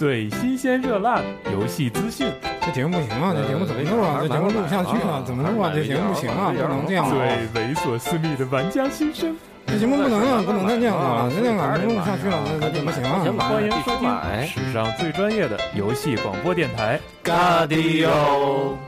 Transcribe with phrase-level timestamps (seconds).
[0.00, 1.20] 最新鲜热辣
[1.52, 2.26] 游戏资讯，
[2.64, 3.34] 这节目不行啊！
[3.36, 4.18] 这节目怎么弄啊？
[4.22, 5.22] 这节目录不下去啊？
[5.26, 5.70] 怎么弄啊？
[5.74, 6.50] 这节目不行啊！
[6.56, 7.14] 不能这样啊！
[7.52, 9.36] 最猥琐私密的玩家心声，
[9.66, 10.42] 这节目不能啊！
[10.42, 11.28] 不能再这样啊！
[11.28, 13.20] 再这样啊，录不下去了，那那怎么行啊？
[13.46, 14.08] 欢迎收听
[14.46, 18.78] 史上最专业的游戏广播电台《嘎迪欧》。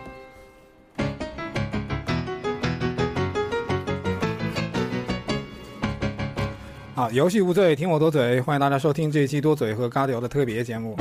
[6.95, 10.95] 好，游戏无罪，听我多嘴，欢迎大家收听这一期多嘴和嘎迪欧的特别节目。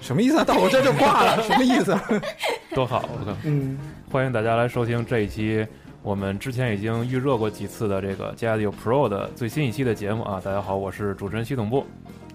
[0.00, 0.44] 什么意思啊？
[0.44, 1.96] 到我这就挂了，什么意思？
[2.74, 3.08] 多好！
[3.12, 3.78] 我靠，嗯，
[4.10, 5.64] 欢迎大家来收听这一期
[6.02, 10.42] 我们之前已经预热过几次的这个《加迪有 Pro》的最新一期的节目啊！
[10.44, 11.86] 大家好，我是主持人系统部。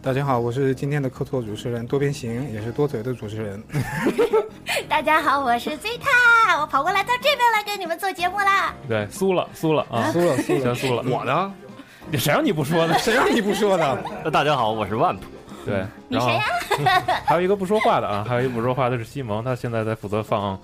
[0.02, 3.62] 大家好，我是今天的客座主持人多边形，也是多嘴的主持人。
[4.90, 8.74] 大家好，我是 Zeta，我跑过来到这边来给你们做节目啦。
[8.88, 11.04] 对，输了，输了啊，输了，输了，先输了。
[11.08, 11.54] 我呢？
[12.18, 12.98] 谁让你不说的？
[13.00, 14.04] 谁让你不说的？
[14.26, 15.26] 那大家好，我是万普。
[15.64, 16.44] 对，你谁呀？
[17.24, 20.60] 还有一个不说话的啊，还有一个不说话的是西蒙，他现在在负责放，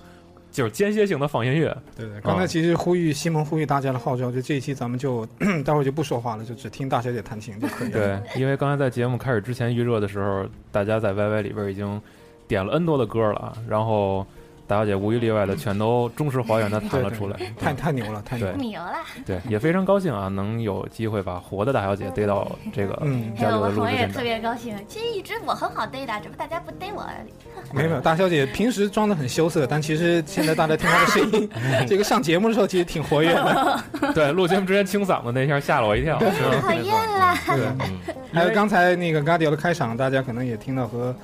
[0.50, 1.74] 就是间歇性的放音乐。
[1.96, 5.24] 对对，刚才其实呼吁西蒙呼吁大家的号召，就这一期咱们就
[5.64, 8.20] 待会儿就不说话了，就只听大小姐弹琴就可以了。
[8.34, 12.00] 对，因为刚才在节目开始之前预热的时候，大家在 YY 里边已经
[12.48, 14.26] 点了 N 多的歌了啊，然后
[14.66, 18.46] 大小姐无一例外的全都忠实还原的弹了出来，太太牛了，太牛
[18.80, 18.94] 了。
[19.24, 24.22] 对，也非常高兴啊，能有机会把活的大小姐逮到这个嗯流我我也特的录制现场。
[24.24, 24.76] 别高兴。
[24.88, 27.32] 其实一直我很好逮的，只不过大家不逮我而已。
[27.72, 31.48] 没有没有，大小姐平时装的很羞涩，但其实现在大家听她的声音，
[31.86, 33.80] 这个上节目的时候其实挺活跃的。
[34.12, 36.18] 对，录节目之前清嗓子那一下吓了我一跳。
[36.18, 37.38] 讨厌啦！
[37.46, 37.68] 对，
[38.32, 41.14] 还有刚才那个 Guardio 的开场，大家可能也听到和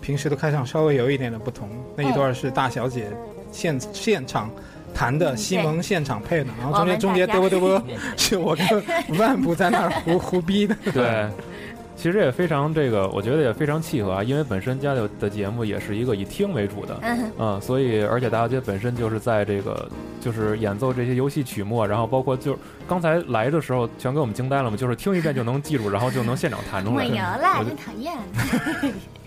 [0.00, 1.68] 平时的开场稍微有一点的不同。
[1.96, 3.08] 那一段是大小姐
[3.52, 4.50] 现现场
[4.94, 7.82] 弹的，西蒙现场配的，然后中间中间嘚啵嘚啵
[8.16, 10.76] 是我跟万普在那儿胡 胡逼的。
[10.92, 11.28] 对，
[11.96, 19.88] 其实也非常这个，我觉得也非常契合啊，因为本身家里的节目也是一个以听为主的，嗯，嗯，所以而且大小姐本身就是在这个
[20.20, 27.04] 就是演奏这些游戏曲目啊，然后包括就刚才来的时候全给我们惊呆了嘛，就是听一遍就能记住，然后就能现场弹出来。
[27.04, 28.14] 没有啦，我就真讨厌。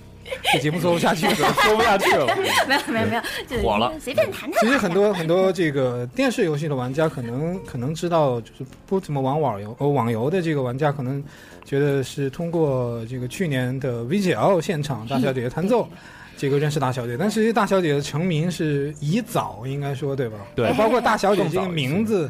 [0.52, 1.36] 这节目做不下去了。
[1.36, 2.26] 说不下去了。
[2.68, 4.60] 没有没有没有，就火了随便谈谈。
[4.62, 11.24] 其实很多很多这个电视游戏的玩家可能可能知道，就是不怎么玩网游，呃，网游的这个玩家可能
[11.66, 15.88] 觉得是通过这个去年的 VGL 现场大小姐的弹奏。
[16.36, 20.38] 这个认识大小姐，但其实大小姐的成名是以早，应该说对吧？
[20.56, 22.30] 对包括大小姐这个名字，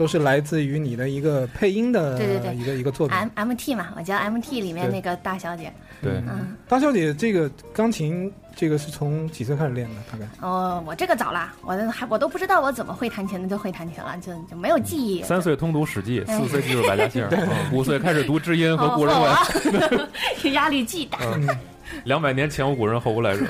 [0.00, 3.14] 都是来自于你的一个配音的对对对一个一个作品。
[3.14, 5.70] M M T 嘛，我叫 M T 里面那个大小姐。
[6.00, 9.96] 对，嗯，大小姐这个钢琴，这个是从几岁开始练的？
[10.10, 10.24] 大概？
[10.40, 15.22] 哦，我这个早啦，我还我都不知道我怎么会弹琴的就会弹琴了，就就没有记忆。
[15.22, 19.30] 三岁通读《史记》，哎四岁记住百家姓， 嗯五岁开始读知音和哦古人文。
[20.42, 21.18] 我 压力巨大。
[22.04, 23.44] 两百年前无古人后无来者。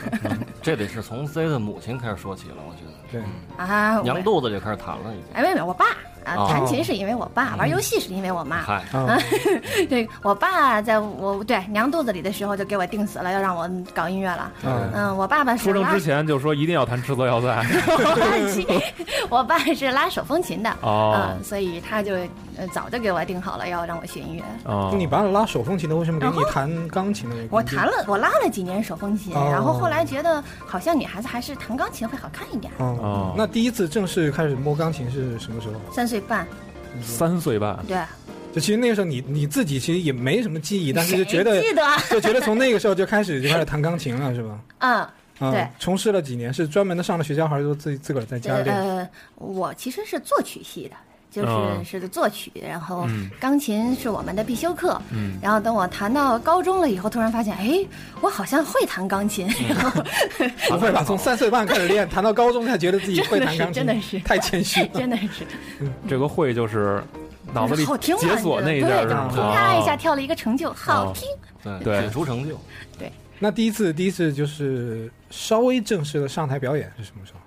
[0.60, 2.90] 嗯这得是从 Z 的母亲开始说起了，我觉得。
[3.10, 3.22] 对，
[3.56, 5.24] 啊，娘肚子就开始弹了，已经。
[5.34, 5.86] 哎，没有没有，我爸
[6.24, 8.58] 啊，哦弹琴是因为我爸，玩游戏是因为我妈。
[8.62, 9.18] 嗨，啊，
[9.88, 14.52] 对我爸在我对娘肚子里的时候就给我定死了，要让我搞音乐了。
[14.64, 17.48] 嗯嗯，我爸爸出生之，前就说一定要弹《赤色要塞》。
[19.30, 22.14] 我爸是拉手风琴的，哦嗯，所以他就
[22.56, 24.42] 呃早就给我定好了要让我学音乐。
[24.64, 27.36] 哦，你爸拉手风琴的，为什么给你弹钢琴的？
[27.50, 32.72] 我弹了，我拉了几年手风琴，哦然后后来觉得好像女孩子还是弹钢琴会好看一点。
[32.78, 35.74] 哦哦，那第一次正式开始摸钢琴是什么时候？
[35.92, 36.46] 三岁半，
[37.02, 37.96] 三岁半，对，
[38.52, 41.82] 就其实那个时候你你自己其实也没什么记忆，但是就觉得记得？
[42.10, 44.58] 就觉得从那个时候就开始就开始弹钢琴了，是吧？
[44.78, 45.08] 嗯，
[45.40, 48.76] 嗯对，从事了几年，是专门的上了学校，还是说自己自个儿在家练？
[48.76, 50.96] 呃，我其实是作曲系的。
[51.30, 55.00] 就是嗯是作曲，然后嗯钢琴是我们的必修课。
[55.10, 57.84] 嗯然后等我弹到高中了以后，突然发现，哎，
[58.20, 59.46] 我好像会弹钢琴。
[59.68, 60.02] 然后
[60.70, 61.04] 不会吧？
[61.06, 64.88] 从三岁半开始练， 弹到高中才觉得自己会弹钢琴，真的是真的是太谦虚了。
[64.98, 65.46] 真的是
[66.08, 67.02] 这个会就是
[67.52, 68.20] 脑子里好听啊！
[68.20, 71.28] 解锁那一对，啪一下跳了一个成就，好听。
[71.62, 72.58] 对对解除成就。
[72.98, 77.40] 对那第一次第一次就是稍微正式的上台表演是什么时候？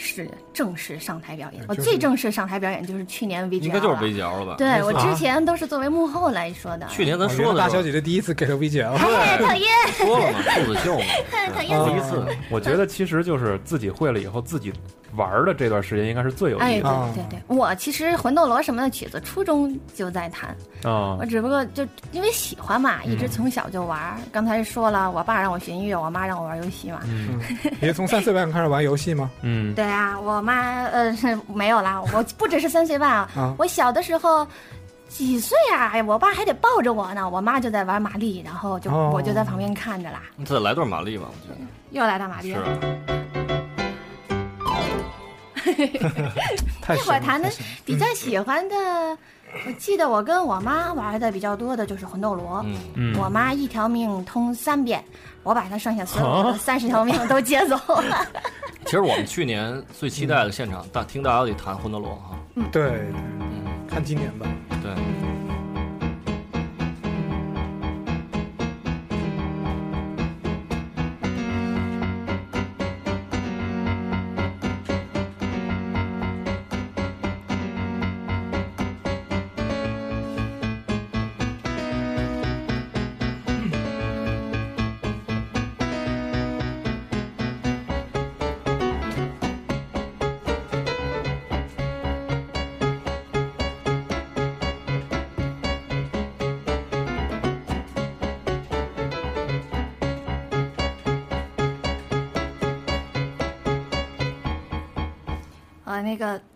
[0.00, 0.28] 是
[0.58, 4.54] 正式上台表演，我最正式上台表演就是去年 VGL 应该就是 VGL 了吧？
[4.58, 6.88] 对我啊之前都是作为幕后来说的。
[6.88, 11.04] 去年咱说的大小姐的第一次给了 VGL，哎，讨厌，说了嘛，兔子秀嘛，
[11.54, 12.26] 讨厌第一次。
[12.50, 14.72] 我觉得其实就是自己会了以后，自己
[15.14, 21.24] 玩的这段时间应该是最有哎，对意思啊对对，我其实魂斗罗什么的曲子初中就在弹，的啊我。
[21.24, 24.18] 只不过就因为喜欢嘛，一直从小就玩。
[24.32, 27.00] 刚才说了，我爸让我学音乐，我妈让我玩游戏嘛。
[27.06, 27.38] 嗯
[27.80, 29.30] 也从三岁半开始玩游戏吗？
[29.42, 34.46] 嗯，对啊，我妈呃是没有啦，我不只是三岁半啊，啊我小的时候
[35.08, 35.90] 几岁啊？
[35.92, 40.22] 哎我爸还得抱着我呢，我妈就在玩玛丽，然后就、哦我就在旁边看着啦。
[40.36, 41.60] 你再来段玛丽吧，我觉得
[41.90, 42.64] 又来段玛丽是 了。
[46.80, 47.50] 太那会儿弹的
[47.84, 48.74] 比较喜欢的，
[49.66, 52.62] 我记得我跟我妈玩的比较多的就是魂斗罗。
[52.64, 55.04] 嗯，嗯，我妈一条命通三遍，
[55.42, 58.26] 我把她剩下所有的三十条命都接走了。
[58.88, 62.38] 其实我们去年最期待的现场，大听大家得谈魂斗罗哈，
[62.72, 63.02] 对，
[63.38, 64.46] 嗯，看今年吧。
[64.82, 64.90] 对，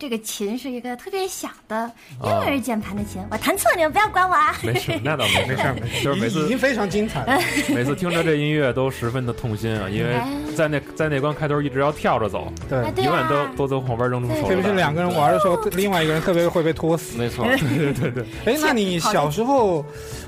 [0.02, 1.88] 这个琴是一个特别小的
[2.25, 4.52] 婴儿键盘的琴，我弹错，你们不要管我啊。
[4.60, 7.40] 没事，那倒没没事没事， 就是每次已已经非常精彩了。
[7.72, 10.20] 每次听着这音乐都十分的痛心啊，因为
[10.52, 12.78] 在那在那关开头一直要跳着走，对。
[13.04, 14.62] 永远啊都都从后边扔出手特别。
[14.62, 17.16] 是两个人玩的时候，另外一个人特别会被拖死。
[17.19, 19.84] 没错，对对对， 哎，那你小时候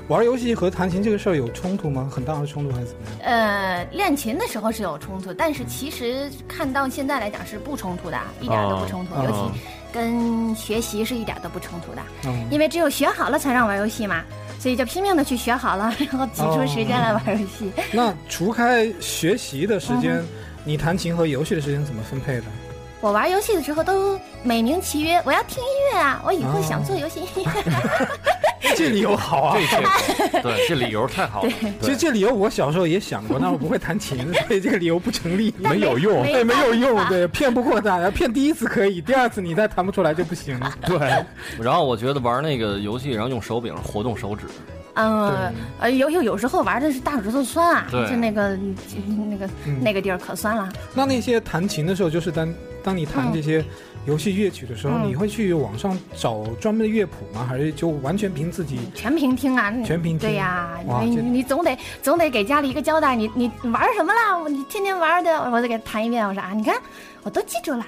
[0.07, 2.09] 玩游戏和弹琴这个事儿有冲突吗？
[2.11, 3.19] 很大的冲突还是怎么样？
[3.31, 9.23] 呃，练琴的时候是有冲突，但是其实看到现在来讲是不冲突的，一点都不冲突，哦。
[9.25, 9.61] 尤其
[9.93, 14.23] 跟学习是一点都不冲突的，嗯，因为只有学好了才让玩游戏嘛，
[14.59, 17.71] 所以就拼命的去学好了， 然后挤出时间来玩游戏。
[17.91, 20.21] 那除开学习的时间，
[20.63, 22.45] 你弹琴和游戏的时间怎么分配的？
[23.01, 27.63] 我玩游戏的时候都美名其曰我要听音乐啊，我以后想做游戏音乐。
[28.75, 29.57] 这理由好啊！
[30.31, 31.49] 这 对这理由太好了，
[31.81, 35.53] 其实这理由我小时候也想过，但我不会弹琴， 所以这个理由不成立。
[35.59, 36.23] 没有用。
[36.23, 40.59] 对，没有用，对，骗不过大家，骗第一次可以，第二次你再弹不出来就不行。
[40.85, 40.97] 对，
[41.61, 44.45] 然后我觉得玩那个游戏，然后用手柄活动手指，
[44.95, 48.57] 嗯，呃，有有有时候玩的是大手指头酸啊，就那个
[49.29, 50.67] 那个、嗯那个地儿可酸了。
[50.95, 52.51] 那那些弹琴的时候，就是当
[52.85, 53.65] 当你弹这些
[54.05, 57.43] 游戏乐曲的时候，嗯你会去网上找专门的乐谱吗？
[57.49, 58.77] 还是就完全凭自己？
[58.93, 64.47] 全凭听啊，全凭听对呀、你你总得总得给家里一个交代，你你玩什么了？
[64.47, 66.27] 你天天玩的，我再给弹一遍。
[66.27, 66.75] 我说啊，你看
[67.23, 67.83] 我都记住了，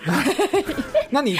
[1.11, 1.37] 那你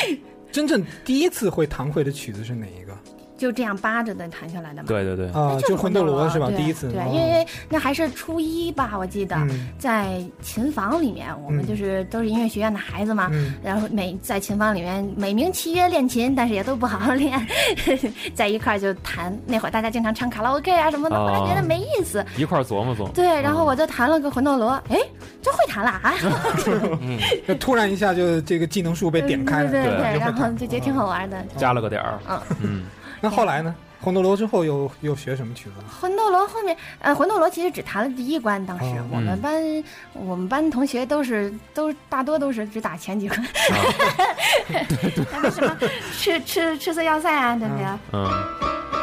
[0.51, 2.95] 真正第一次会弹会的曲子是哪一个？
[3.37, 4.87] 就这样扒着的弹下来的嘛。
[4.87, 6.49] 对对对，啊、就魂斗罗是吧？
[6.57, 17.39] 第一次，对，哦因为那还是初一吧，我记得、嗯在琴房里面，我们嗯就是都是音乐学院的孩子嘛，嗯然后每在琴房里面美名其曰练琴，但是也都不好好练，
[18.33, 19.37] 在一块儿就弹。
[19.45, 22.25] 那会儿大家经常唱卡拉 OK 啊什么的，哦后来觉得没意思。
[22.37, 23.09] 一块儿琢磨琢磨。
[23.13, 24.97] 对，然后我就弹了个魂斗罗，哎，
[25.41, 26.13] 就会弹了啊！
[27.47, 31.37] 就突然一下就这个技能树被点开了，对对对然后就觉得挺好玩的。
[31.55, 32.83] 加了个点儿，嗯，嗯，
[33.21, 33.73] 那后来呢？
[33.99, 35.71] 魂斗罗之后又又学什么曲子？
[35.99, 39.05] 魂斗罗后面，呃，魂斗罗其实只弹了第一关，当时、哦。
[39.11, 39.83] 我们班
[40.13, 43.47] 我们班同学都是都大多都是只打前几关，
[45.33, 45.75] 那个什么
[46.15, 47.85] 吃吃吃色要塞啊，对不对？
[48.13, 48.29] 嗯，
[48.94, 48.96] 又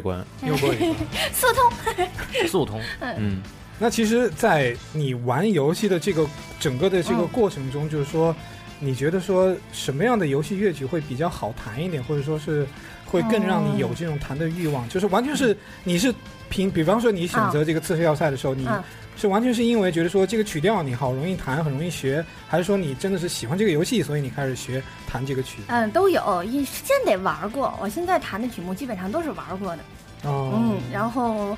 [0.00, 0.94] 过一关，又过一关。
[1.32, 1.72] 速通，
[2.48, 3.40] 速通，嗯，
[3.78, 6.26] 那其实，在你玩游戏的这个
[6.60, 7.28] 整个的这个嗯。
[7.28, 8.34] 过程中，就是说，
[8.78, 12.66] 你觉得说什么样的游戏乐曲会比较好弹一点，或者说是
[13.06, 14.88] 会更让你有这种弹的欲望？
[14.88, 16.14] 就是完全是你是
[16.48, 18.82] 凭，比方说你选择这个刺客要塞的时候，你嗯
[19.16, 25.58] 是完全是因为觉得说这个曲调你好容易弹，很容易学，还是说你真的是喜欢这个游戏，所以你开始学弹这个曲？
[25.68, 27.72] 嗯，都有，一先得玩过。
[27.80, 29.82] 我现在弹的曲目基本上都是玩过的，
[30.24, 31.56] 哦，嗯，然后。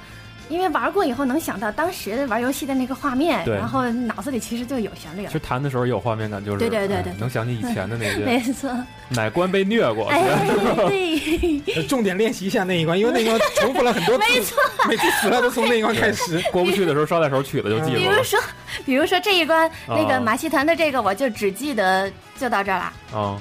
[0.49, 5.33] 因为玩过以后能想到当时玩游戏的那个画面，然后脑子里其实就有旋律了其。
[5.33, 8.71] 实弹的时候有画面感，就是对对对对哎能想起以前的那 没错，
[9.09, 10.23] 哪关被虐过，哎，
[10.89, 14.59] 对，呃重点练习一下那一关，因为那一关重复了很多次，没错。
[14.89, 16.41] 每次死了都从那一关开始。
[16.53, 17.99] 过不去的时候捎带手曲子就记住了。
[17.99, 18.41] 比如说，
[18.85, 22.93] 比如说这一关那个哦马戏团的这个，我就只记得就到这儿了。
[23.19, 23.41] 啊，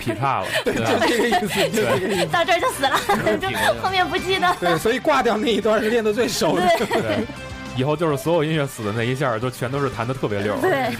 [0.00, 0.46] 劈叉了。
[0.64, 2.26] 对就这个意思，就这个意思。
[2.26, 2.98] 到这儿就死了，
[3.38, 3.48] 就
[3.80, 4.56] 后面不记得。
[4.58, 6.66] 对，所以挂掉那一段是练得最熟的。
[6.78, 7.24] 对，
[7.76, 10.56] 以后就是所有音乐死的那一下，就全都是弹的特别溜。
[10.60, 10.90] 对，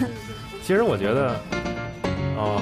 [0.63, 1.35] 其实我觉得，
[2.37, 2.61] 哦，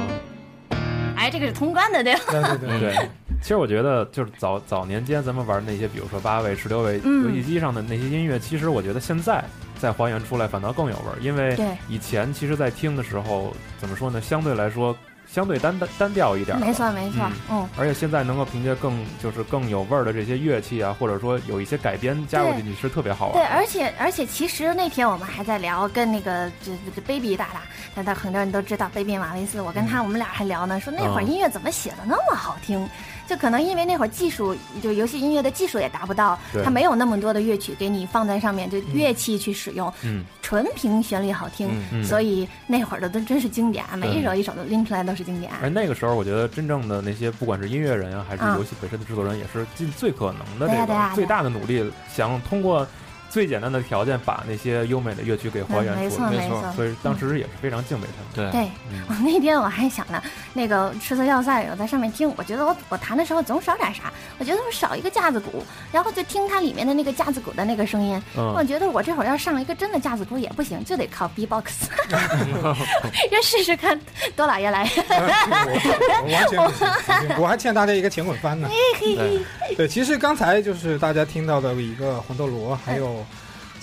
[1.15, 2.57] 哎，这个是通关的，对吧？
[2.59, 3.09] 对对对，
[3.41, 9.43] 其实我觉得就是早早年间咱们玩那些，比如说八位、十六位嗯游戏机上的那些音乐，其实我觉得现在
[9.79, 14.95] 再还原出来反倒更有味儿，因为以前其实，在听的时候怎么说呢，相对来说
[15.31, 17.21] 相对单单单调一点儿，没错，没错，
[17.51, 17.69] 嗯。
[17.77, 27.61] 而且现在能够凭借更就是更有味儿的这些乐器啊，或者说有一些改编加入进去，是特别好玩对，而且而且，其实那天我们还在聊，跟那个这这这 baby 大大，
[27.95, 32.89] 大家很多人都知道 baby 马维斯，我跟他、我们俩还聊呢，说那会儿嗯音乐怎么写的那么好听？
[33.29, 36.63] 就可能因为那会儿技术，就游戏音乐的技术也达不到，对。
[36.63, 40.25] 它没有那么多的乐曲给你放在上面，就乐器去使用，嗯。
[40.41, 41.69] 纯凭旋律好听，
[42.03, 45.51] 所以那会儿的都真是经典，每一首一首都拎出来都是经典。
[45.61, 50.67] 而那个时候，我觉得真正的那些不管是音乐人啊，还是嗯游戏本身的制作人，也是尽最可能的
[51.13, 52.87] 最大的努力，想通过
[53.29, 56.29] 最简单的条件把那些优美的乐曲给还原嗯没错出来。
[56.31, 58.51] 没错没错，所以当时也是非常敬佩他们。
[58.51, 60.21] 对，对，嗯我那天我还想呢，
[60.53, 71.89] 那个赤色要塞，我在上面听，我觉得我我弹的时候总少点啥，我觉得我少一个架子鼓，然后就听它里面的那个架子鼓的那个声音，我嗯，觉得我这会儿要上一个真的架子鼓也不行，就得靠 B-box，
[73.31, 73.99] 要试试看
[74.35, 74.89] 多老爷来。
[74.99, 78.69] 我我完全不行，我还欠大家一个前滚翻呢。
[78.99, 79.41] 对
[79.75, 83.18] 对，其实刚才就是大家听到的一个魂斗罗，还有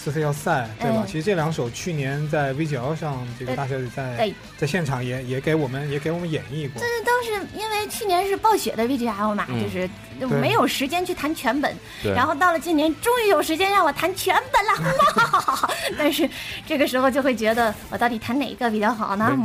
[0.06, 1.02] 四四要赛，对吧？
[1.04, 6.80] 其实这两首去年在 V 九上，这个大小姐在在现场也也给我们也给我们演绎过。
[6.80, 11.74] 这都是因为去年是暴雪的 VGL 嘛，就是就没有时间去弹全本，
[12.14, 14.94] 然后到了今年终于有时间让我弹全本了，
[15.32, 15.70] 哇！
[15.98, 16.30] 但是
[16.64, 19.36] 这个时候就会觉得我到底弹哪一个比较好呢？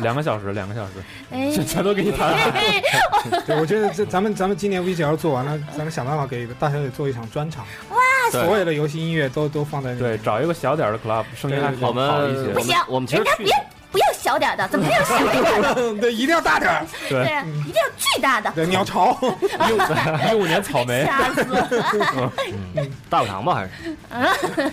[0.00, 0.92] 两个小时，两个小时，
[1.30, 2.32] 哎，全全都给你弹。
[3.46, 7.98] 对，我觉得这咱们咱们今年 VGL 做完了，咱们想办法给大小姐做一场专场，哇
[8.30, 10.05] 所有的游戏音乐都都放在那。
[10.06, 12.60] 对，找一个小点儿的 club，声音还我们好一些不。
[12.60, 15.94] 行我们其实去人家别不要小点儿的，怎么还有小点儿的？
[16.00, 16.86] 对，一定要大点儿。
[17.08, 17.22] 对，
[17.60, 19.16] 一定要巨大的，对，鸟巢。
[20.30, 22.32] 一五年草莓，吓死了！
[23.10, 24.72] 大补偿吧，还是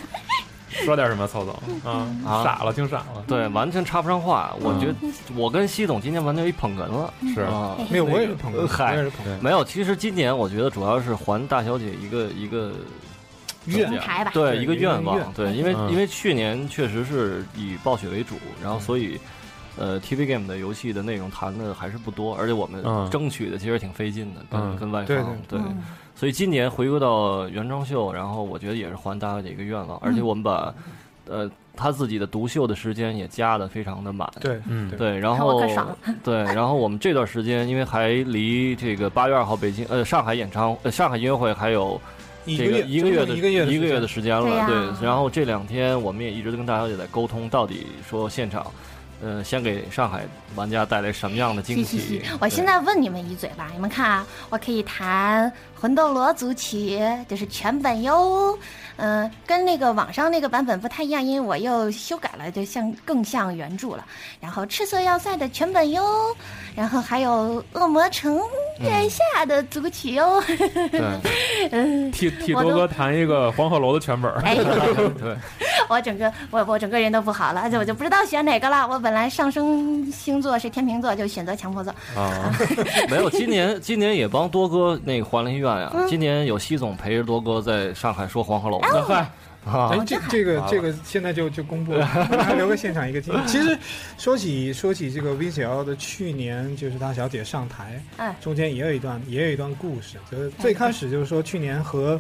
[0.84, 1.54] 说点什么，曹总
[1.86, 2.06] 啊？
[2.26, 3.24] 啊傻了，听傻了。
[3.28, 4.54] 对，完全插不上话。
[4.60, 4.96] 我觉得
[5.36, 8.98] 我跟西总今年完全一捧哏了，是啊，没有，我也是捧哏，嗨。
[9.40, 9.64] 没有。
[9.64, 12.72] 其实今年我觉得主要是还大小姐一个一个
[13.66, 15.92] 愿平台吧，对对一个愿望，对，因为嗯。
[15.92, 19.20] 因为去年确实是以暴雪为主，然后所以。
[19.76, 23.10] 呃，TV game 的游戏的内容谈的还是不多，而且我们嗯。
[23.10, 24.76] 争取的其实挺费劲的，跟嗯。
[24.76, 25.82] 跟外对方对，嗯。
[26.16, 30.72] 所以今年回归到原装秀，然后我觉得也是还大家的一个愿望，而且我们把
[31.28, 35.60] 呃他自己的独秀的时间也加的非常的满，对，嗯，对，然后
[36.24, 42.00] 对，然后我们这段时间因为还离这个八月二号北京呃上海演唱呃上海音乐会还有这个
[42.46, 45.06] 一个月一个月的一个月一个月的时时间了，对。
[45.06, 48.66] 然后这两天我们也一直跟大小姐在沟通，到底说现场，
[49.22, 52.22] 呃，先给上海玩家带来什么样的惊喜！
[52.40, 55.50] 我现在问你们一嘴吧，你们看啊，我可以弹
[55.84, 56.98] 《魂斗罗》组曲，
[57.28, 58.58] 就是全本哟。
[58.96, 64.06] 嗯、跟那个网上那个版本不太一样，因为我又修改了，就像更像原著了。
[64.40, 66.06] 然后《赤色要塞》的全本哟，
[66.74, 68.40] 然后还有《恶魔城
[68.80, 70.42] 殿下》的组曲哟。
[70.92, 71.02] 对
[71.72, 74.40] 嗯， 替替多哥弹一个黄鹤楼的全本儿。
[74.46, 74.56] 哎，
[75.20, 75.36] 对，
[75.90, 78.88] 我整个我我整个人都不好了，就我就不知道选哪个了。
[78.88, 81.92] 我本来上升星座是天秤座，就选择强迫座。
[82.16, 82.54] 啊，
[83.10, 85.73] 没有，今年今年也帮多哥那个还了一愿
[86.08, 88.78] 今年有西总陪着多哥在上海说黄鹤楼。
[88.80, 89.16] 哦呢，嗨，
[89.72, 89.90] 啊。
[89.94, 93.48] 哎，这这个这个现在就就公布了， 我们还留个现场一个惊喜。
[93.48, 93.78] 其实
[94.18, 102.20] 说起说起这个 VCL 的去年就是大小姐上台，嗯中间也有一段也有一段故事，就是最开始就是说去年和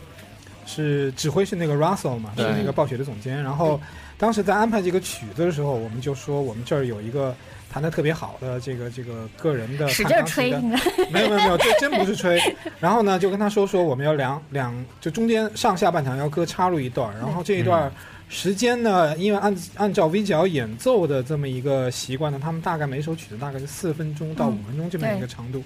[0.66, 3.80] 是指挥是那个 Russell 嘛，是那个暴雪的总监，然后
[4.18, 7.36] 当时在安排这个曲子的时候，我们就说我们这儿有一个
[7.74, 12.40] 弹的特别好的这个这个个人的使劲吹，弹钢琴的你知道没有没有没有，这真不是吹。
[12.80, 17.92] 然后呢，就跟他说说我们要两两，就中间上下半场要各插入一段儿，然后这一段
[18.30, 25.64] 时间呢，因为按按照 V 角演奏的这么一个习惯呢，他们大概每首曲子大概是四分钟到五分钟这么一个长度。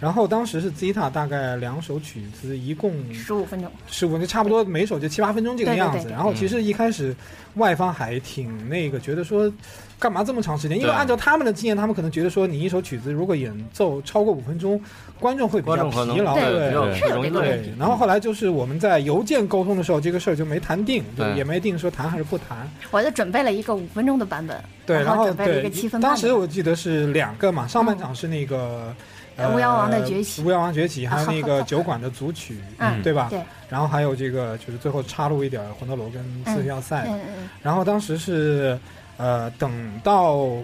[0.00, 3.70] 然后当时是 Zeta 大概两首曲子，一共十五分钟。
[3.86, 5.98] 十五，就差不多每首就七八分钟这个样子。
[5.98, 7.14] 对对对对然后其实一开始
[7.56, 9.52] 外方还挺那个，觉得说
[10.00, 10.76] 干嘛这么长时间？
[10.78, 14.80] 因为按照他们的经验，他们可能觉得说你一首曲子如果演奏超过五分钟，
[15.20, 16.34] 观众会比较疲劳。
[16.34, 17.72] 对比较对容易对累，。
[17.78, 22.66] 然后后来就是我们在邮件沟通的时候，这个事儿就没谈定，就对也没定说谈还是不谈。
[22.90, 28.94] 我就准备了一个五分钟的版本，对，然后准备了一个七分当时我记得是两个嘛，上半场是那个。
[29.36, 33.28] 呃巫妖王的崛起巫妖王崛起，还有那啊个酒馆的组曲，嗯对吧？
[33.30, 33.40] 对，
[33.70, 38.78] 然后还有这个就是最后插入一点魂斗罗跟刺客要塞，嗯嗯然后当时是
[39.20, 39.70] 呃等
[40.02, 40.56] 到。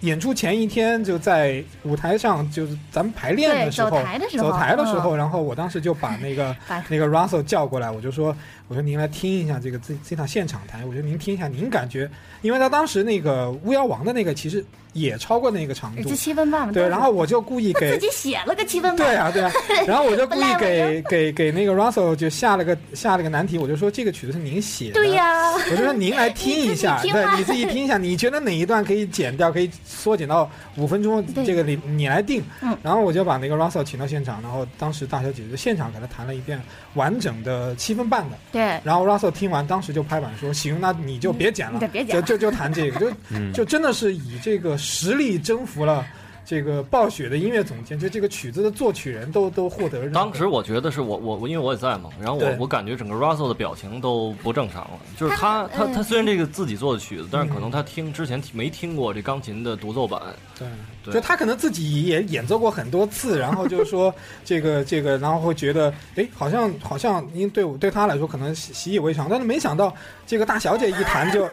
[0.00, 6.54] 演出前一天就在舞台上，就是咱们排练的时候，台的时候，走台的时嗯候，然后我当时就把那个
[6.90, 8.36] 那个 Russell 叫过来，我就说，
[8.68, 12.10] 我说您来听一下这个这这场现场台，我说您听一下，您感觉，
[12.42, 14.62] 因为他当时那个巫妖王的那个其实
[14.94, 16.08] 也超过那个长度。
[16.08, 19.52] 这，七分半嘛，对，然后我就故意给 自己写了个七分半，对啊，对啊，
[19.86, 32.42] 然后我就故意给给给那个 Russell 就下了个下了个难题，我就说这个曲子是您写的，对呀，我就说您来听一下，对，你自己听一下，你觉得哪一段可以剪掉，可以缩减到五分钟，这个你你来定。
[32.62, 32.76] 嗯。
[32.82, 36.60] 然后我就把那个 Russell 请到现场，然后当时大小姐就现场给他弹了一遍
[36.94, 42.22] 完整的七分半的，对，然后 Russell 听完，当时就拍板说行，那你就别剪了，别剪了。
[42.22, 46.06] 就就就弹这个，就嗯，就真的是以这个实力征服了。
[46.46, 50.14] 这个暴雪的音乐总监，就这个曲子的作曲人都都获得认可。
[50.14, 55.92] 当时我觉得是我我我因为我也在嘛，然后我我感觉整个 Russell 的表情都不正常了，就是他他他嗯。
[55.94, 57.62] 他虽然这个自己做的曲子，但是可嗯。
[57.62, 60.20] 能他听之前没听过这钢琴的独奏版，
[60.58, 60.68] 对，
[61.02, 61.14] 对。
[61.14, 64.14] 就他可能自己也演奏过很多次，然后就是说
[64.44, 71.48] 这个这个，然后会觉得，哎，好像好像，因为对我对他来说可能习习以为常，但是没想到这个大小姐一弹就，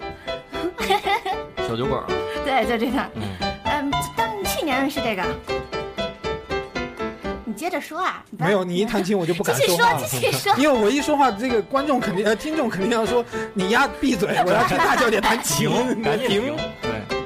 [1.65, 2.07] 小酒馆儿，
[2.43, 3.21] 对，就这个，嗯，
[3.65, 5.24] 嗯，但去年是这个，
[7.45, 10.01] 你接着说啊，没有你一弹琴我就不敢继续说，话了。
[10.07, 15.69] 继续说，因为我一说话，这个观众肯定呃，听众肯定要说你丫闭嘴，我要听大小姐弹琴，
[16.03, 16.55] 赶紧停。
[16.81, 17.20] 对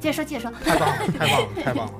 [0.00, 1.92] 接着说，接着说，太棒了， 太棒了，太棒了。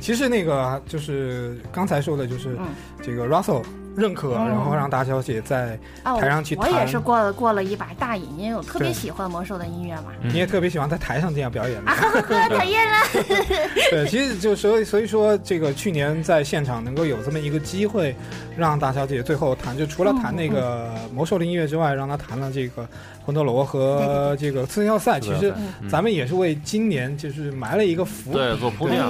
[0.00, 2.66] 其实那个就是刚才说的，就是嗯。
[3.02, 3.62] 这个 Russell
[3.96, 10.12] 认可，嗯然后让大小姐在啊，台上去弹我也是过了过了一把大瘾，因为我特别喜欢魔兽的音乐嘛。
[10.22, 11.94] 嗯你也特别喜欢在台上这样表演的啊，。
[11.96, 12.96] 呵呵呵，讨厌了。
[13.90, 18.14] 对，其实就所以所以说，这个去年在现场能够有这么一个机会，
[18.56, 22.88] 让大小姐最后弹，就除了弹那个魔兽的音乐之外，让她弹了这个
[23.24, 25.20] 魂斗罗和这个刺客要塞。
[25.20, 28.38] 其实嗯咱们也是为今年就是埋了一个伏笔。
[28.38, 29.00] 对，做铺垫。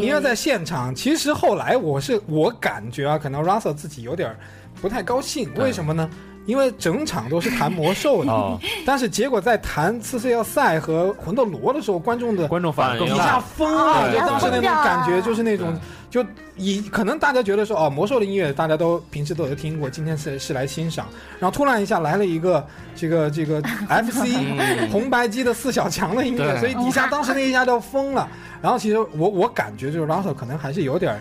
[0.00, 4.36] 因为在现场，其实后来我是我感觉啊，可能 Russell 自己有点儿
[4.80, 6.08] 不太高兴，为什么呢？
[6.44, 15.72] 因为整场都是谈魔兽的，哦， 但是结果在谈刺客要塞和魂斗罗的时候，观众的观众反应更一下，疯了，就当时那种感觉，就是那种
[16.10, 16.24] 就
[16.56, 21.06] 以可能大家觉得说哦，魔兽的音乐大家都平时都有听过，今天是是来欣赏，
[21.38, 22.66] 然后突然一下来了一个
[22.96, 24.90] 这个这个 FC 嗯。
[24.90, 28.28] 红白机的四小强的音乐，所以底下当时那一下都疯了。
[28.60, 31.20] 然后其实我我感觉就是 Russell 可能还是有点儿。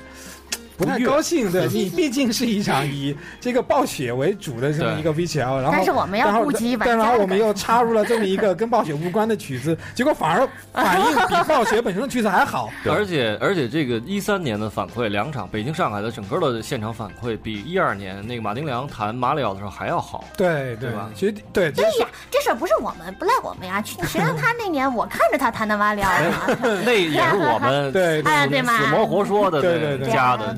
[0.82, 12.70] 不太高兴，对 你毕竟是一场以 这个暴雪为主的这么一个 VCL，然后但是我们要顾及玩但然后我们又插入了这么一个跟暴雪无关的曲子， 结果反而反应比暴雪本身的曲子还好。
[12.90, 20.24] 而且而且这个一三年的反馈，两场北京、上海的整个的现场反馈比一二年那个马丁良弹马里奥的时候还要好。
[20.36, 23.82] 对对吧其实对，对呀，这事儿不是我们，不赖我们呀。
[23.82, 26.58] 去谁让他那年我看着他弹的马里奥呢？
[26.86, 28.78] 那也是我们对对哎，对吗？
[28.78, 30.54] 死磨活说的对对对加的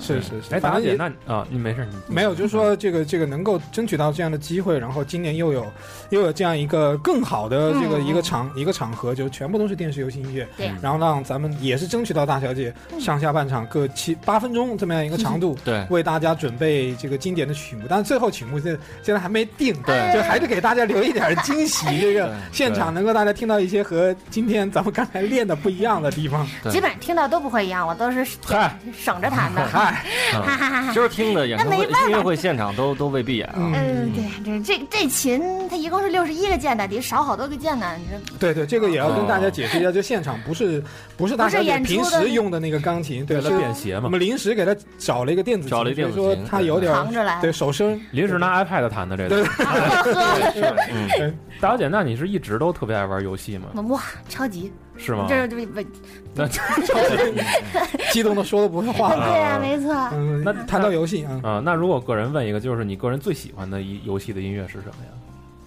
[0.00, 5.66] 是是是，哎，大反正也小姐，那啊，你没事，你没有，就是说这个这个能够争取到这样的机会，然后今年又有
[6.10, 15.56] 又有这样一个更好的这个嗯一个场一个场合，就全部都是电视游戏音乐，对然后让咱们也是争取到大小姐上下半场各七八分钟这么样一个长度。
[15.64, 21.86] 对为大家准备这个经典的曲目，但是最后曲目现现在还没定，对就还是给大家留一点惊喜。
[22.00, 26.46] 这个现场能够大家听到一些和今天咱们刚才练的不一样的地方。
[26.62, 29.64] 对基本上听到都不会一样，我都是嗨省着弹的。
[29.72, 30.04] 嗨。
[30.92, 33.54] 今儿听的演唱会音乐会现场都都未必演啊。
[33.56, 37.86] 嗯，对，这这这琴它一共是六十一个键的，得少好多个键呢。
[37.96, 40.82] 你这对对，这个也要跟大家解释一下，就现场不是
[41.16, 47.40] 不是大小姐平时用的那个钢琴，对，为是了便携嘛我，们临时给他找了一个电子琴，找了一电子琴所以说它有点扛着来。
[47.40, 48.00] 对手声。
[48.10, 49.44] 临时拿 iPad 弹的这个。
[51.60, 53.68] 大小姐，那你是一直都特别爱玩游戏吗？
[53.88, 55.26] 哇，超级，是吗？
[55.28, 55.80] 这这不
[56.34, 56.46] 那
[58.12, 59.26] 激动的说的不是话了。
[59.32, 59.92] 对啊，没错。
[60.12, 65.10] 嗯，那谈到游戏啊，啊，那如果个人问一个，就是你个人最喜欢的一游戏的音乐是什么呀？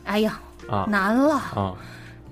[0.06, 1.36] 哎呀，啊难了。
[1.56, 1.74] 啊，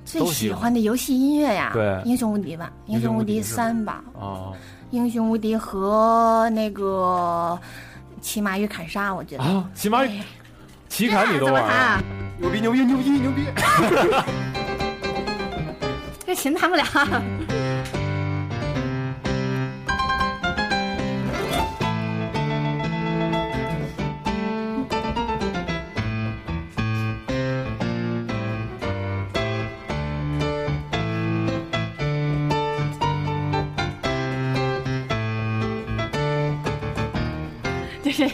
[0.05, 4.53] 最喜欢的游戏音乐呀，对英雄无敌吧，英雄无敌三吧，哦
[4.91, 7.57] 英雄无敌和那个
[8.21, 9.43] 骑马与砍杀，我觉得。
[9.43, 10.19] 啊，骑马与
[10.89, 12.03] 骑砍你都玩？
[12.39, 13.45] 牛逼牛逼牛逼牛逼！
[16.33, 16.83] 这琴弹不了。
[38.01, 38.25] 就是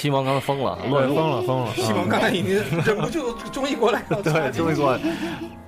[0.00, 1.72] 西蒙刚才疯了，对乱入疯了疯了。
[1.76, 2.54] 西蒙嗯刚才已经
[2.84, 5.00] 忍不住 终于过来了，对，终于过来。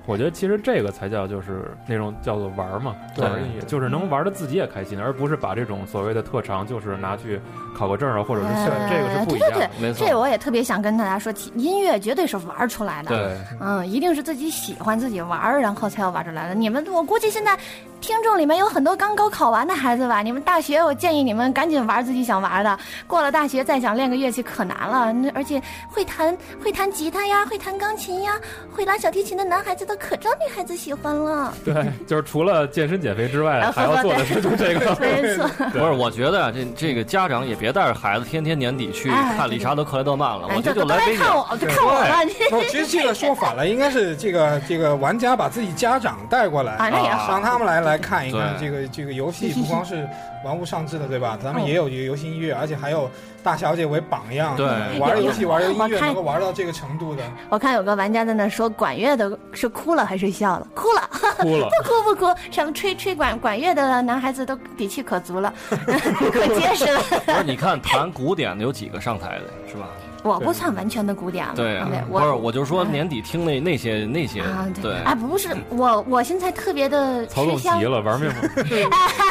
[0.05, 7.39] 我觉得其实这个才叫就是那种叫做玩嘛，对玩音乐，就是能玩的自己也开心，而不是把这种所谓的特长就是拿去
[7.75, 9.57] 考个证啊，或者是炫，这个是不一样的。
[9.57, 13.09] 对对对，没错这我也特别想跟大家说，其音乐绝对是玩出来的。
[13.09, 16.53] 对，嗯，一定是自己喜欢自己玩，然后才要玩出来的。
[16.53, 17.57] 你们，我估计现在
[18.01, 20.21] 听众里面有很多刚高考完的孩子吧？
[20.21, 22.77] 你们大学，我建议你们赶紧玩自己想玩的。
[23.07, 28.33] 过了大学再想练个乐器可难了，那而且会弹会弹吉他呀，会弹钢琴呀，
[28.71, 31.53] 会拉小提琴的男孩子都可招女孩子喜欢了。
[31.63, 31.73] 对，
[32.05, 34.95] 就是除了健身减肥之外， 还要做的是就这个。
[35.01, 41.17] 没错， 不是，我觉得啊这这个家长也别带着孩子天天年底去哎看理查德克莱德曼了，哎，我觉得就来北京。
[41.17, 42.25] 看我，就看我了。
[42.51, 47.25] 不，其实这个说反了，应该是这个这个玩家把自己家长带过来，啊。
[47.27, 50.07] 让他们来来看一看这个这个游戏， 不光是
[50.43, 51.37] 玩物丧志的，对吧？
[51.41, 53.09] 咱们哦也有一个游戏音乐，而且还有
[53.43, 54.65] 大小姐为榜样，对
[54.99, 60.67] 玩游戏玩音乐能够玩到这个程度的，我看有个玩家在那说，管乐的是哭了还是笑了？
[60.73, 61.69] 哭了，哭了。
[61.83, 66.99] 不哭不哭，什么吹吹管管乐的男孩子都底气可足了， 可结实了。
[67.25, 69.87] 不是，你看弹古典的有几个上台的，是吧？
[70.29, 72.51] 我不算完全的古典了，对啊对，不是，我。
[72.55, 78.35] 就说年底听那那些那些啊，，对，哎，不是我，我现在特别的曹总吃香急，了，玩命 了。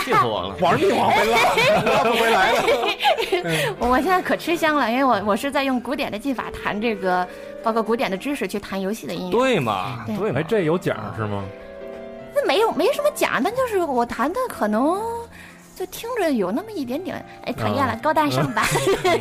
[0.04, 0.54] 气死我了。
[0.60, 1.38] 玩命往回拉，
[1.94, 2.62] 拉不回来了。
[3.80, 7.26] 我现在可吃香了，因为我我是在用古典的技法弹这个，
[7.62, 9.32] 包括古典的知识去弹游戏的音乐。
[9.32, 11.42] 对嘛，对对嘛哎，，这有奖是吗？
[12.34, 15.00] 那没有没什么奖，但就是我弹的可能
[15.76, 18.62] 就听着有那么一点点，哎，讨厌了，啊高大上吧，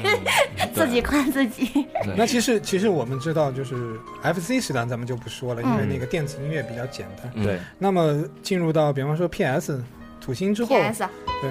[0.74, 1.86] 自己夸自己。
[2.16, 3.76] 那其实其实我们知道，就是
[4.24, 7.32] FC 时代咱们就不说了，因为嗯那个电子音乐比较简单。
[7.36, 7.44] 嗯。
[7.44, 9.82] 对，那么进入到比方说 PS
[10.22, 11.04] 土星之后，PS，
[11.42, 11.50] 对，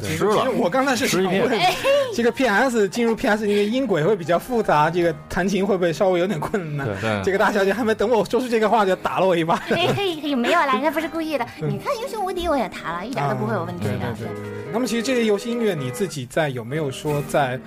[0.00, 1.60] 了其实我刚才是想问，
[2.14, 6.86] 这个 PS 进入 PS 那个音轨会比较复杂，这个弹琴会不会稍微有点困难？
[6.86, 9.56] 对对这个大小姐还没等我说出这个话就打了我一巴。
[9.66, 9.88] 嘿
[10.36, 11.46] 没有啦，人家不是故意的。
[11.60, 14.06] 你看《英雄无敌》，我也弹了，一点都不会有问题的。
[14.06, 14.28] 啊对。
[14.72, 17.58] 那么其实这些游戏音乐你自己在有没有说在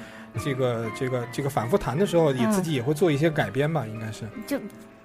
[0.43, 3.85] 这个这个这个反复弹的时候，你嗯自己也会做一些改编吧？
[3.87, 4.21] 应该是。
[4.47, 4.57] 就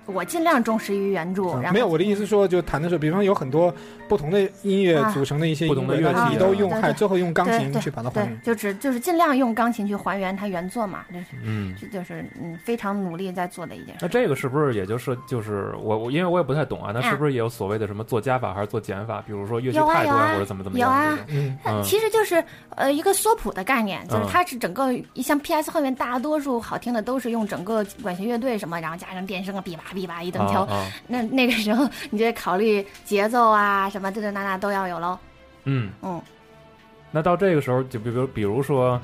[0.07, 3.75] 我尽量忠实于原著，然后嗯没有，我的意思说，就弹的时候，比方有很多
[4.09, 8.41] 不同的音乐啊组成的一些不同的乐，器都用，还最后用钢琴去把它还对原，。
[8.43, 11.75] 就只就是尽量用钢琴去还原它原作嘛，这是嗯。
[11.81, 13.99] 这就是嗯非常努力在做的一件事。
[14.01, 19.23] 那这个是不是也就是就是我我因为我也不太懂啊，那是不是也有所谓的什么做加法还是做减法？
[19.27, 21.19] 比如说乐器有啊啊太多或者怎么怎么样有啊？
[21.29, 30.63] 嗯，嗯其实就是呃一个缩谱的概念，就是嗯它是整个像 PS 后面大多数好听的都是用整个管弦乐队什么，然后加上电声啊，哔吧哔吧一顿敲。
[30.65, 35.19] 啊啊 那那个时候你就得考虑节奏啊什么这这那那都要有喽。
[35.65, 36.21] 嗯，嗯，
[37.11, 39.01] 那到这个时候，就比如比如说，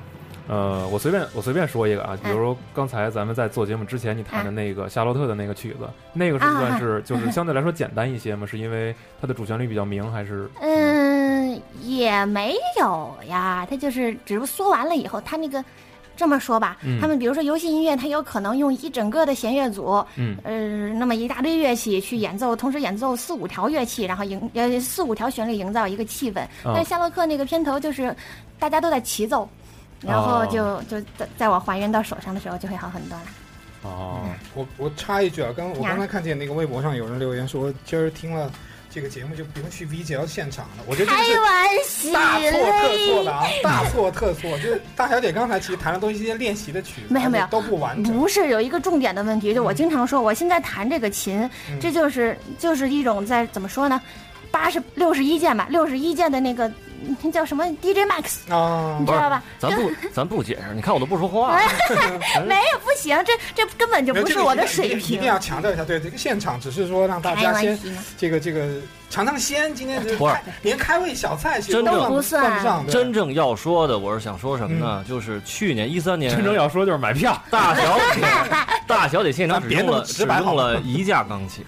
[0.46, 8.46] 呃，我随便我随便说一个啊，比如说刚才咱们在做节目之前你弹的那个夏洛特的那个曲子，那个是算是 就是相对来说简单一些吗？
[8.46, 15.64] 是因为它的主旋律比较明，还是嗯，也没有呀，它就是只不过说完了以后，它那个
[16.16, 17.00] 这么说吧，嗯。
[17.00, 20.36] 他们比如说游戏音乐，它有可能用一整个的弦乐组，嗯。
[20.44, 26.40] 呃，那么一大堆乐器去演奏，同时演奏四五条乐器，然后营呃四五条旋律营造一个气氛。
[26.62, 28.14] 啊但夏洛克那个片头就是
[28.58, 29.48] 大家都在齐奏，
[30.00, 30.46] 然后哦。
[30.50, 33.24] 就、就在在我还原到手上的时候就会好很多了。
[33.82, 34.20] 哦，
[34.54, 38.48] 我我插一句啊，刚我刚才看见那个微博上有人留言说，今儿听了
[38.94, 40.84] 这个节目就不用去 VGL 现场了。
[40.86, 43.32] 我觉得这是玩笑大错特错嘞的！
[43.32, 44.50] 啊，大错特错。
[44.58, 48.14] 就是大小姐刚才其实弹的都是一些练习的曲子，没有没有都不完整。
[48.18, 54.00] 不是有一个重点的问题，就我经常说，我现在弹这个琴，嗯这就是就是一种在怎么说呢，
[54.52, 56.70] 八十六十一键吧，六十一键的那个
[57.20, 59.42] 那叫什么 DJ Max，啊你知道吧？
[59.58, 61.58] 咱不 咱不解释，你看我都不说话。
[62.46, 65.24] 没有不行，这这根本就不是我的水平一定。
[65.24, 67.78] 要强调一下，对这个现场只是说让大家先
[68.16, 68.68] 这个这个
[69.10, 75.04] 尝尝鲜，今天这不是连开胃小菜其实真正算都不算算不上，真正要说的，我是想说什么呢？
[75.08, 78.20] 就是去年一三年，真正要说就是买票大小姐，
[78.86, 81.64] 大小姐现场只用了只用了一架钢琴。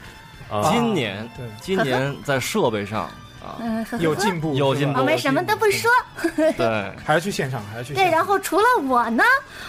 [0.54, 1.46] 啊，今年对。
[1.60, 3.02] 今年在设备上
[3.42, 5.90] 啊，嗯，呵呵有进步，有进步我们什么都不说。
[6.56, 8.18] 对，还是去现场，还是去对，现场。
[8.18, 9.24] 然后除了我呢，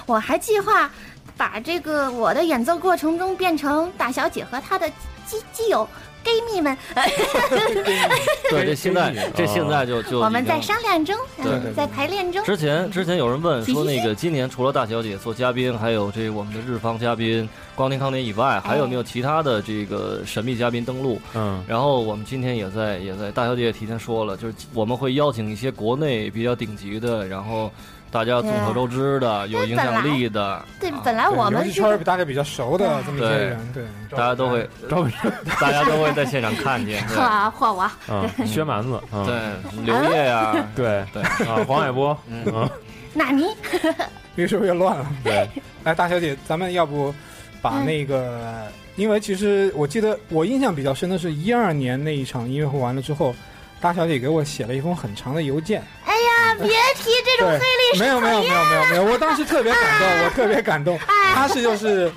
[0.06, 0.89] 我还计划
[1.36, 4.88] 把这个我的演奏过程中变成大小姐和她的
[5.26, 5.88] 基基友
[6.26, 6.76] gay 蜜们，
[8.50, 11.46] 对，这现在这现在就就我们在商量中，对。
[11.46, 12.44] 嗯对在排练中。
[12.44, 21.22] 之前之前有人问说，那个今年除了大小姐做嘉宾，还有这我们的日方嘉宾光天康年以外，还有没有其他的这个神秘嘉宾登陆？
[21.34, 21.64] 嗯。
[21.68, 27.72] 然后我们今天也在也在大小姐也提前说了，就是我们会邀请一些国内比较顶级的，然后
[28.15, 34.65] 大家众所周知的、有影响力的，对啊，本来我们圈儿大家比较熟的这么一些人，对，大家都会
[35.60, 42.69] 大家都会在现场看见， 对嚯嚯我，嗯， 薛蛮子，嗯，对，刘烨呀，对对啊，黄海波，嗯嗯，
[43.13, 43.47] 纳尼？
[44.36, 45.06] 越说越乱了。
[45.21, 45.45] 对，
[45.84, 47.13] 来，大小姐，咱们要不
[47.62, 53.36] 把嗯那个，因为其实我记得我印象比较深的是一二年那一场音乐会完了之后，
[53.82, 55.84] 大小姐给我写了一封很长的邮件。
[56.06, 60.98] 哎呀，别提这种对黑历史没有没有没有没有没有，我当时特别感动，我特别感动。
[61.34, 62.12] 他是就是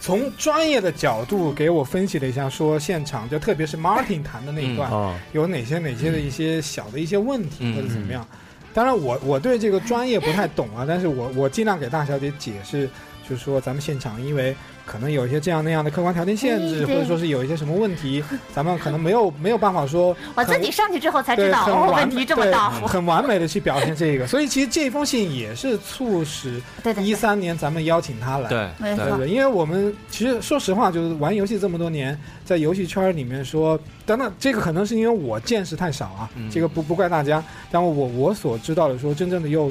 [0.00, 8.26] 从专业的角度给我分析了一下，说现场就特别是 Martin 弹的那一段，啊，有哪些哪些的一些小的一些问题嗯或者怎么样。
[8.74, 12.88] 当然我我对这个专业不太懂啊，但是我我尽量给大小姐解释，
[13.28, 14.54] 就是说咱们现场因为
[14.86, 18.22] 可能有一些这样那样的客观条件限制，嗯或者说是有一些什么问题，
[18.54, 22.70] 咱们可能没有没有办法说我自己上去之后才知道，哦，问题这么大。
[22.70, 24.26] 很完美的去表现这个。
[24.26, 26.62] 所以其实这封信也是促使
[27.02, 28.48] 一三年咱们邀请他来。
[28.48, 39.70] 对没错对对，因为我们其实说实话，就是玩游戏这么多年，在游戏圈里面说，等等这个可能是因为我见识太少啊，嗯这个不不怪大家，但我我所知道的说，真正的又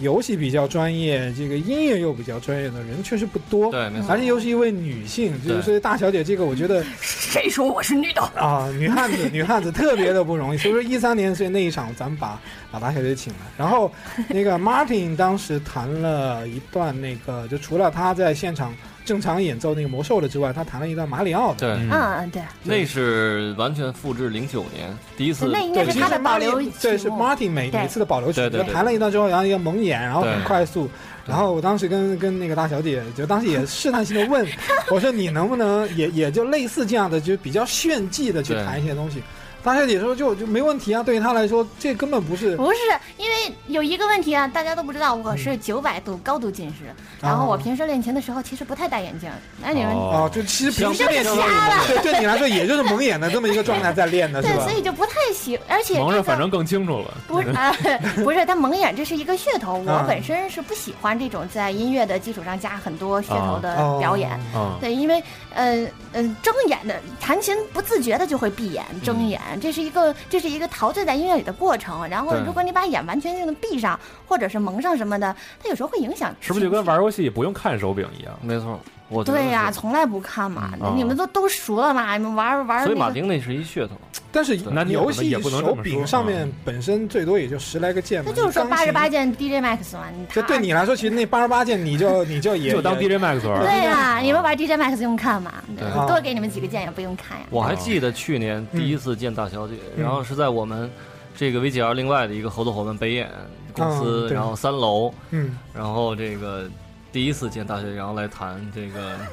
[0.00, 3.70] 游戏比较专业，这个音乐又比较专业的人确实不多。
[3.70, 8.22] 对，没错而，且又是一位女性，就是对所以大小姐这个，我觉得谁说我是女的？
[8.34, 10.58] 啊，女汉子， 女汉子特别的不容易。
[10.58, 13.90] 所以说一三年是那一场，咱们把把大小姐请来，然后
[14.28, 18.74] 那个 Martin 当时谈了一段那个，就除了他在现场
[19.10, 21.58] 正常演奏那个魔兽的之外，他弹了一段马里奥的。
[21.58, 21.90] 对，嗯。
[21.90, 27.80] 嗯，对，那是完全复制零九年第一次，对，那应该是其实他的保留 Martin 对是 Martin 每对。
[27.80, 28.66] 每次的保留曲，对对对。
[28.68, 30.88] 就弹了一段之后，然后一个蒙眼，然后很快速。
[31.26, 34.46] 然后我当时跟跟那个大小姐，就当时也试探性的问，
[34.92, 39.20] 我说你能不能也也就类似这样的，就比较炫技的去弹一些东西。
[39.62, 42.78] 大小姐说就就没问题啊，对于她来说这根本不是不是，
[43.16, 49.30] 因为有一个问题啊，大家都不知道，我是九百度高度近视，然后我平时练琴的时候其实不太戴眼镜。
[49.62, 54.72] 那你们哦哦，就其实平时相练就瞎了对对你来说也就是蒙眼的这么一个状态在练的 是对，所？
[54.72, 57.70] 以就不太喜，而且这个蒙着反正更清楚了，不是啊，
[58.24, 59.82] 不是，他蒙眼这是一个噱头。
[59.86, 64.30] 我啊本身是不喜欢这种在音乐的基础上加很多噱头的哦表演。
[64.54, 65.22] 啊，对，因为
[65.54, 72.06] 呃呃，睁眼的弹琴不自觉的就会闭眼、睁眼，这是一个这是一个陶醉在音乐里的过程。
[72.08, 76.34] 然后如果你把眼完全性的闭上，或者是蒙上什么的，它有时候会影响。
[76.40, 76.84] 是不是就跟？
[76.90, 78.36] 玩游戏不用看手柄一样？
[78.42, 78.80] 没错，
[79.10, 79.78] 我对呀、是。
[79.78, 80.94] 从来不看嘛，嗯。
[80.96, 82.98] 你们都都熟了嘛，你们玩玩所以。
[82.98, 83.94] 马丁那是一噱头，
[84.32, 88.30] 但是那游戏也不能这手柄上面本身最多也就十来个键嘛。
[88.30, 96.08] 那就是说八十八，键 DJ Max 嘛，这对你来说，其实那八十八键你就 你就也就当 DJ Max 玩儿，对呀、你们玩 DJ Max 用看嘛，对。
[96.08, 97.46] 多给你们几个键也不用看呀。
[97.50, 100.02] 我还记得去年第一次见大小姐，嗯。
[100.04, 100.90] 然后是在我们
[101.36, 103.28] 这个 VGL 另外的一个合作伙伴北演
[103.72, 105.56] 公司，嗯然后三楼，嗯。
[105.74, 106.68] 然后这个
[107.12, 109.16] 第一次见大小姐，然后来谈这个。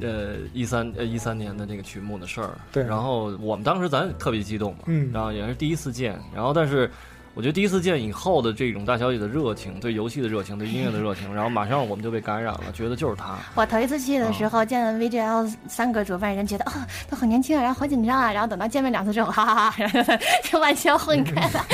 [0.00, 6.90] 呃，一三呃一三年的这个曲目的事儿，对然后我们当时咱特别激动嘛，嗯然后也是第一次见，然后但是
[7.34, 16.72] 我觉得第一次见以后的这种大小姐的热情，对游戏的热情，对音乐的热情， 然后马上我们就被感染了，觉得就是她，我头一次去的时候，见了 VGL 三个主办人，觉得哦、
[17.08, 20.14] 都很年轻啊，然后好紧张啊，然后等到见面两次之后，哈哈哈，然 后
[20.44, 21.66] 就完全混 开了，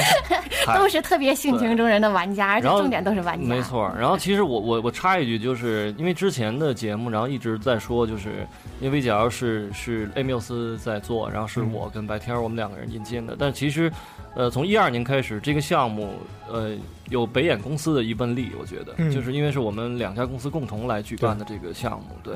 [0.78, 3.46] 都是特别性情中人的玩家，而且重点都是玩家。
[3.46, 8.46] 没错，然后其实我我我插一句，就是因为之前的节目，然后一直在说，就是
[8.80, 13.90] 因为 VGL 是是 A 缪斯在做，然后是我跟白天儿我们两个人引进的，但其实，
[14.34, 16.14] 呃，从一二年开始，这个项目
[16.48, 16.76] 呃
[17.08, 22.34] 有北演公司的一份力，我觉得，嗯就是因为是我们两家公司共同来举办的这个项目，对。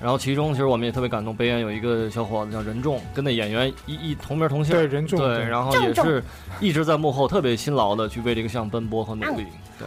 [0.00, 4.74] 然后其中其实我们也特别感动，北演有一个小伙子叫任重，跟那演员一一同名同姓。
[4.74, 6.24] 对任重对，然后也是
[6.58, 9.46] 一直在幕后特别辛劳的去为这个项目奔波和努力。
[9.78, 9.86] 对，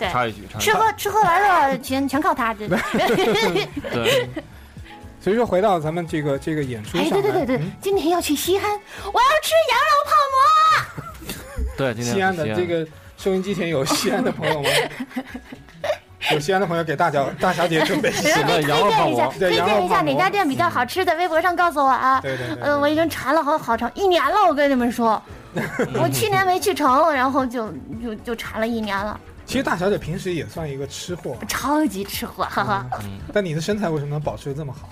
[0.00, 2.66] 对插一句，插一句，吃喝吃喝玩乐全全靠他，对
[3.92, 4.28] 对，
[5.22, 11.64] 所以说回到咱们这个这个演出哎，上来，对对对对嗯，今天要去西安，我要吃羊肉泡馍。
[11.76, 12.84] 对，今天西安的这个
[13.16, 14.68] 收音机前有西安的朋友吗？
[16.32, 18.22] 有西安的朋友给大小大小姐准备一馍。
[18.22, 22.20] 些现在推羊肉泡荐一下，馍推荐一下哪家店比较好吃的，微博上告诉我啊。
[22.20, 25.22] 对对对，呃，我已经馋了好好长一年了，我跟你们说，
[26.00, 32.86] 我去年没去成，然后就就就馋了一年了，其实大小姐平时也算一个吃货，超级吃货，哈哈。
[33.04, 34.88] 嗯，但你的身材为什么能保持的这么好？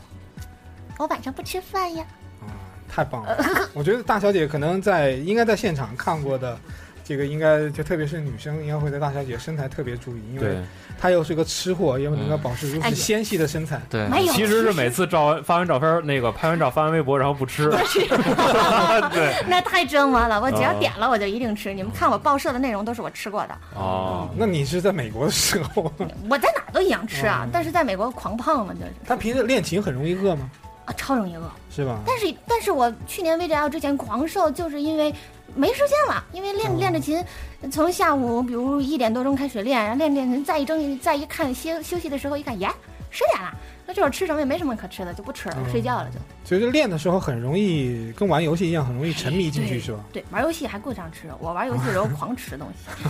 [1.00, 2.04] 我晚上不吃饭呀，
[2.42, 2.52] 啊，
[2.86, 3.34] 太棒了！
[3.72, 6.58] 我觉得大小姐可能在应该在现场看过的，
[7.02, 10.58] 这个应该就特别是女生，应该会对大小姐身材特别注意，因为，
[11.00, 13.80] 她又是个吃货，又能够保持如此纤细的身材。
[13.88, 17.70] 对，没有，其实是每次照完发完照片，那个拍完照发完微博，然后不吃。
[19.10, 20.38] 对，那太折磨了。
[20.38, 21.72] 我只要哦点了，我就一定吃。
[21.72, 25.90] 你们看我报社的内容都是我吃过的，哦，那你是在美国的时候，
[26.28, 27.50] 我在哪儿都一样吃啊哦。
[27.50, 30.50] 但是在美国狂胖了，就是他平时练琴很容易饿吗？
[30.90, 31.50] 啊，超容易饿。
[31.70, 32.00] 是吧？
[32.05, 35.14] 但是但是我去年 VGL 之前狂瘦，就是因为
[35.55, 37.24] 没时间了，因为练哦练着琴，
[37.70, 42.68] 从下午比如一点多钟开始练，然后练练琴，再一睁再一看休休息的时候一看，耶，
[43.11, 43.53] 十点了。
[43.87, 46.18] 那这会儿吃什么也没什么可吃的，就不吃了，嗯睡觉了就。
[46.44, 50.00] 所以说练的时候很容易跟玩游戏一样，很容易沉迷进去，是吧？
[50.12, 52.68] 对，玩游戏还顾上吃，我玩游戏的时候 狂吃东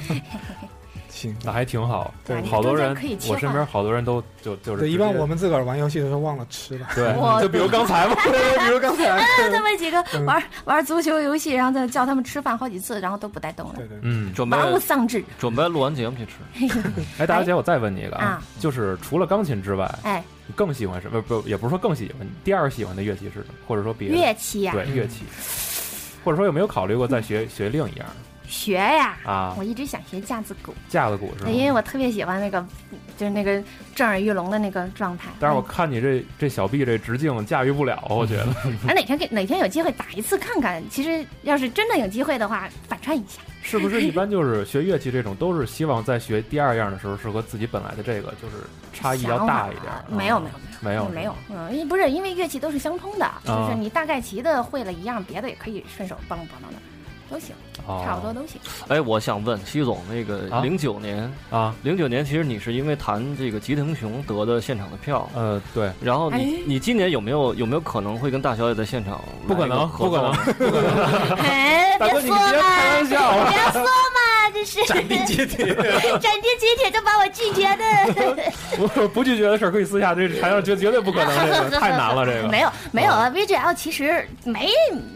[0.08, 0.22] 西。
[1.10, 1.36] 行。
[1.44, 2.12] 那还挺好。
[2.26, 2.96] 对好多人
[3.28, 6.86] 我身边好多人都就就是对，一般我们自个儿玩游戏的时候忘了吃了。
[6.94, 9.20] 对，就比如刚才嘛， 对，比如刚才。
[9.52, 15.22] 他们几个嗯玩玩足球游戏，然后再叫他们吃饭好几次，然后都不带动了对，对，嗯，准备玩物丧志。
[15.38, 16.80] 准备录完节目去吃。
[17.18, 21.20] 哎，大小姐，我再问你一个啊，就是除了钢琴之外，哎，你更喜欢什么？
[21.22, 23.54] 不，也不是说更喜欢，第二喜欢的乐器是什么？
[23.66, 25.24] 或者说别的乐器呀，对乐器，
[26.24, 28.06] 或者说有没有考虑过再学学另一样
[28.50, 29.54] 学呀，啊？
[29.56, 30.74] 我一直想学架子鼓。
[30.88, 31.50] 架子鼓是吗？
[31.50, 32.62] 因为我特别喜欢那个，
[33.16, 33.62] 就是那个
[33.94, 35.30] 震耳欲聋的那个状态。
[35.38, 38.46] 但是我看你这这小臂这直径驾驭不了，我觉得。
[38.88, 40.82] 哎，哪天给哪天有机会打一次看看。
[40.90, 43.40] 其实要是真的有机会的话，反串一下。
[43.62, 49.98] 是不是一般就是学乐器这种，都是希望在学第二样的时候，是和自己本来的这个就是差异要大一点想法？
[49.98, 56.78] 啊没有没有没有没有，嗯，因为不是因为乐器都是相通的，啊就是你大概齐的会了一样，别的也可以顺手帮帮帮的，
[57.28, 57.54] 都行，
[57.86, 58.60] 哦差不多都行。
[58.88, 60.60] 哎，我想问西总，那个啊？
[60.62, 61.74] 零九年，啊。
[61.82, 66.62] 零九年其实你是因为弹这个吉藤雄得的现场的票，呃，对，然后你哎？
[66.66, 71.36] 你今年有没有有没有可能会跟大小姐在现场不可能不可能不可能。
[71.38, 73.20] 哎，大哥你别说别开玩嘛，笑。
[73.20, 74.84] 啊别说嘛，这是。
[74.86, 75.66] 斩钉截铁。
[75.74, 78.50] 斩钉截铁就把我拒绝的。
[78.96, 82.48] 不不拒绝的事儿可以私下，这还要绝绝对不可能，这个太难了，这个。
[82.48, 84.68] 没有没有啊，VGL 其实没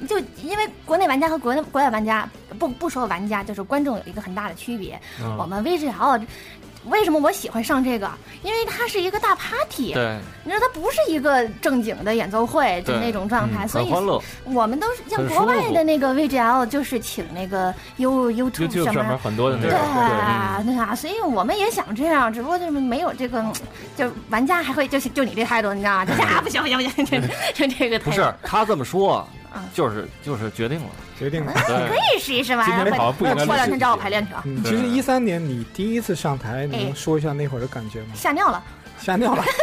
[0.08, 2.28] 就因为国内玩家和国内国外玩家
[2.68, 5.00] 不不说玩家，就是观众有一个很大的区别。
[5.20, 6.26] 嗯我们 VGL
[6.86, 8.10] 为什么我喜欢上这个？
[8.42, 14.22] 因为它是一个大 party，对，你知道它不是一个正经的演奏会，就对那种状态，嗯所以很欢乐。
[14.44, 19.16] 我们都是像国外的那个 VGL，就是请那个 U YouTube 什上面么。
[19.16, 23.42] 很多的那对个，啊，对啊，所以我们也想这样，只不过就是没有这个，
[23.96, 26.04] 就玩家还会就就你这态度，你知道吗？
[26.04, 27.22] 就 是啊，不行不行不行，
[27.54, 28.10] 就就这个态度。
[28.10, 30.86] 不是他这么说嗯，就是就是决定了。
[31.18, 31.52] 决定了。
[31.56, 32.64] 你可以试一试嘛。
[32.64, 38.08] 今天然后好像不应该过两天找我排练去啊，嗯，其实一三年你第一次上台，你哎能说一下那会儿的感觉吗？
[38.14, 38.62] 吓尿了。
[39.00, 39.44] 吓尿了。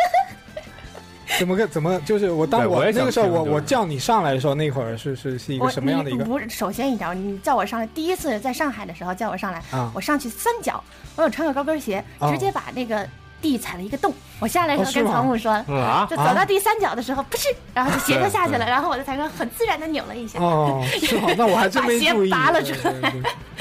[1.40, 9.90] 怎么个怎么就是我当对我那个时候我我叫你上来的时候，那会儿是是是一个什么样的一个不是，首先一条，你叫我上来，第一次在上海的时候叫我上来，啊？
[9.96, 10.84] 我上去三脚，
[11.16, 13.08] 我有穿个高跟鞋，哦直接把那个
[13.42, 14.14] 地踩了一个洞。
[14.40, 20.40] 我下来的时候跟曹木说，啊，就走到第三脚的时候，不是，然后就鞋就下去了，然后我在台上很自然的扭了一下。
[20.40, 21.30] 哦，是吗？
[21.38, 22.30] 那我还真没注意。
[22.30, 23.14] 把鞋拔了对出来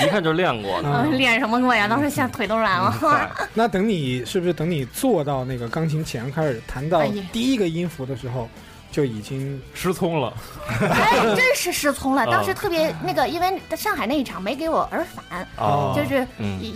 [0.05, 0.89] 一看就练过的。
[0.89, 1.87] 嗯，练什么过呀？
[1.89, 2.95] 当时吓腿都软了。
[3.55, 8.49] 那等你是不是等你坐到那个钢琴前开始弹到第一个音符的时候，
[8.91, 10.33] 就已经失聪了，
[10.81, 12.23] 哎，真是失聪了。
[12.23, 16.27] 啊 当时特别那个，因为上海那一场没给我耳返，哦就是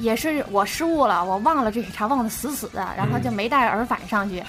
[0.01, 4.43] 也是我失误了，我忘了这一场忘得死死的，然后就没带耳返上去。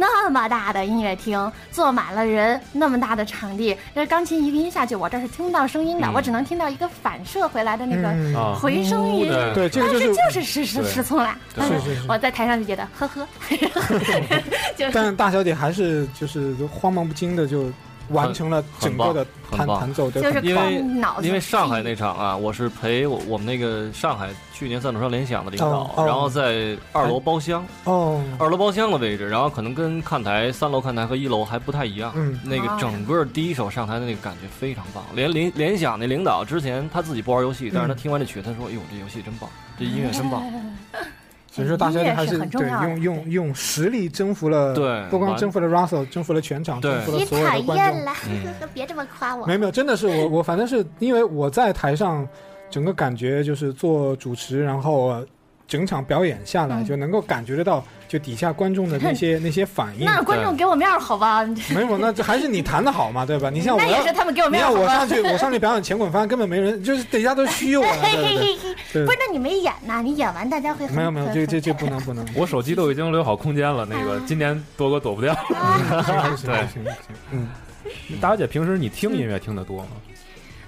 [0.00, 6.14] 那么大的音乐厅，坐满了人，那么大的场地，那钢琴一个音下去，我这是听不到声音的，嗯。
[6.14, 9.28] 我只能听到一个反射回来的那个回声音。
[9.28, 11.62] 对对，这个就是当时就是失失失聪了，对。
[12.08, 13.28] 我在台上就觉得呵呵，
[14.74, 14.92] 就是。
[14.92, 17.70] 但大小姐还是就是慌忙不经的就
[18.10, 32.12] 完成了整个的弹很棒弹奏的就是因为靠脑子因为上海那场啊，我是陪我我们那个上海去年赞助商联想的领导，然后在二楼包厢，哦，二楼包厢的位置，然后可能跟看台三楼看台和一楼还不太一样。
[32.14, 32.38] 嗯。
[32.44, 39.48] 那个整个第一首上台的那个感觉非常棒，连联联想那领导之前他自己不玩游戏，但是他听完这曲，他说：“哎呦，这游戏真棒，
[39.78, 40.42] 这音乐真棒。
[41.50, 47.96] 所以说大家还是对用用用实力征服了，对不光征服了 Russell，征服了全场，征服了你所有讨的观众。
[47.96, 49.54] 厌了嗯， 别这么夸我没。
[49.54, 52.26] 有没有，真的是我我反正是因为我在台上，
[52.70, 55.26] 整个感觉就是做主持，然后呃
[55.66, 60.04] 整场表演下来嗯就能够感觉得到，就底下观众的那些 那些反应。
[60.04, 61.44] 那观众给我面儿好吧？
[61.72, 63.48] 没有，那这还是你弹的好嘛，对吧？
[63.54, 65.08] 你像我那也是他们给我你面儿好吧我上？
[65.08, 68.56] 去，我上去表演前滚翻，根本没人，就是底下都虚我了，对对对
[68.92, 70.02] 对不是，那你没演呐？
[70.02, 72.26] 你演完大家会没有没有，这这这不能不能。
[72.34, 75.32] 我手机都已经留好空间了，那个今年多哥躲不掉。
[75.46, 76.96] 不行行对不行行，
[77.30, 77.46] 嗯，
[78.20, 79.90] 大小姐平时你听音乐听得多吗？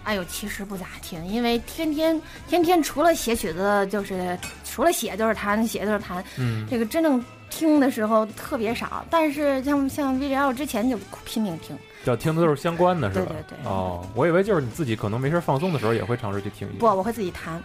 [0.05, 6.22] 哎呦，其实不咋听，因为天天天天除了写曲子，就是除了写就是弹，写就是弹。
[6.38, 11.76] 嗯，这个真正听的时候特别少，但是像像 VGL 之前就拼命听。
[12.05, 13.26] 要听的都是相关的，是吧？
[13.28, 17.62] 对对对哦，我以为就是你自己可能没事放松的时候也会尝试去听一不，我会自己弹，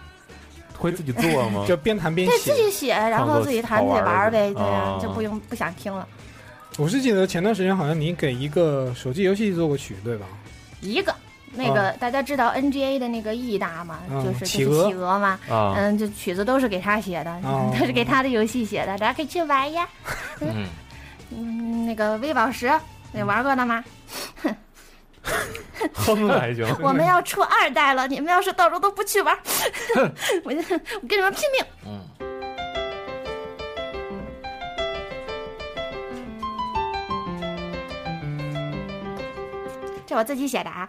[0.76, 1.64] 会自己做吗？
[1.66, 2.62] 就边弹边写对自。
[2.62, 6.06] 己写，然后自己弹自己玩儿呗，对呀、哦就不用不想听了。
[6.76, 10.26] 我是记得前段时间好像你给一个手机游戏做过曲，对吧？
[10.80, 11.12] 一个
[11.52, 19.88] 那个、大家知道 NGA 的那个 E 大嘛，嗯就是就是企鹅嘛，啊，嗯，这曲子都是给他写的，哦 都是给他的游戏写的，大家可以去玩呀。
[20.40, 20.66] 嗯，
[21.36, 22.70] 嗯，那个微宝石，
[23.12, 23.84] 你玩过的吗？
[25.92, 26.64] 哼的还行。
[26.80, 29.36] 我们要出二代了，你们要是到时候都不去玩，
[30.44, 30.58] 我就
[31.02, 31.64] 我跟你们拼命。
[31.84, 32.00] 嗯，
[40.06, 40.88] 这我自己写的啊。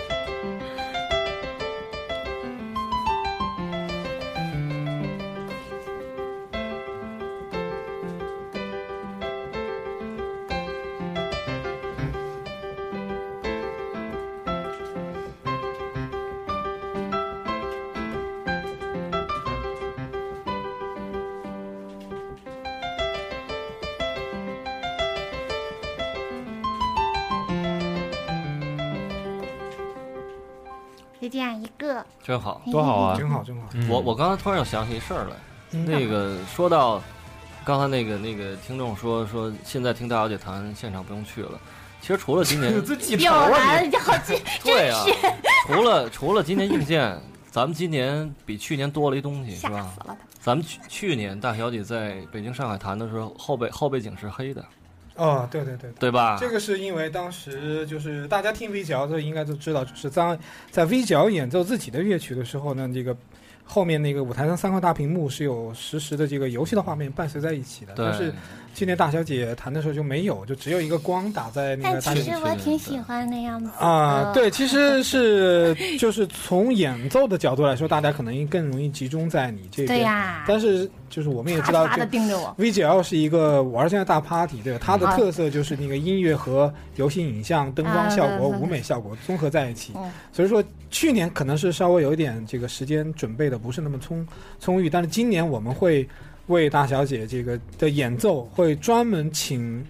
[32.23, 32.61] 真好。
[32.71, 33.17] 多好啊！
[33.17, 33.67] 真好真好。
[33.73, 35.35] 嗯我我刚才突然又想起一事儿来，
[35.71, 37.01] 嗯那个说到
[37.63, 41.59] 刚才那个那个听众说说现在听大小姐谈现场不用去了，
[42.01, 42.71] 其实除了今年
[43.19, 45.03] 有了，就好记， 对啊，
[45.67, 50.07] 除了除了今年硬件，咱们今年比去年多了一东西是吓吧死？
[50.07, 50.17] 了。
[50.39, 54.65] 咱们去去年大小姐在北京、上海谈的时候，后背后背景是黑的，
[55.21, 55.89] 哦，对对对。
[55.99, 56.37] 对吧？
[56.39, 60.37] 这个是因为当时就是大家听 V 角的应该都知道，就是当
[60.71, 63.15] 在 V 角演奏自己的乐曲的时候呢，这个
[63.63, 67.93] 后面那个舞台上三块大屏幕是有实时的这个游戏的画面伴随在一起的。
[67.93, 68.33] 对但是
[68.73, 79.99] 今年大小姐弹的时候就没有，就只有一个光打在那个大小姐其实我挺喜欢那样子的啊，对，其实是就是从演奏的角度来说，大家可能更容易集中在你这边。
[79.99, 82.55] 对呀，但是就是我们也知道，傻傻这的盯着我。
[82.57, 84.79] VGL 是一个玩现在大 party，对吧？
[84.81, 89.93] 它的啊特色就是那个音乐和游戏影像、灯光效果、舞美效果综合在一起。
[89.95, 94.25] 嗯所以说，去年可能是稍微有一点这个时间准备的不是那么充
[94.59, 96.07] 充裕，但是今年我们会
[96.51, 99.83] 为大小姐这个的演奏会专门请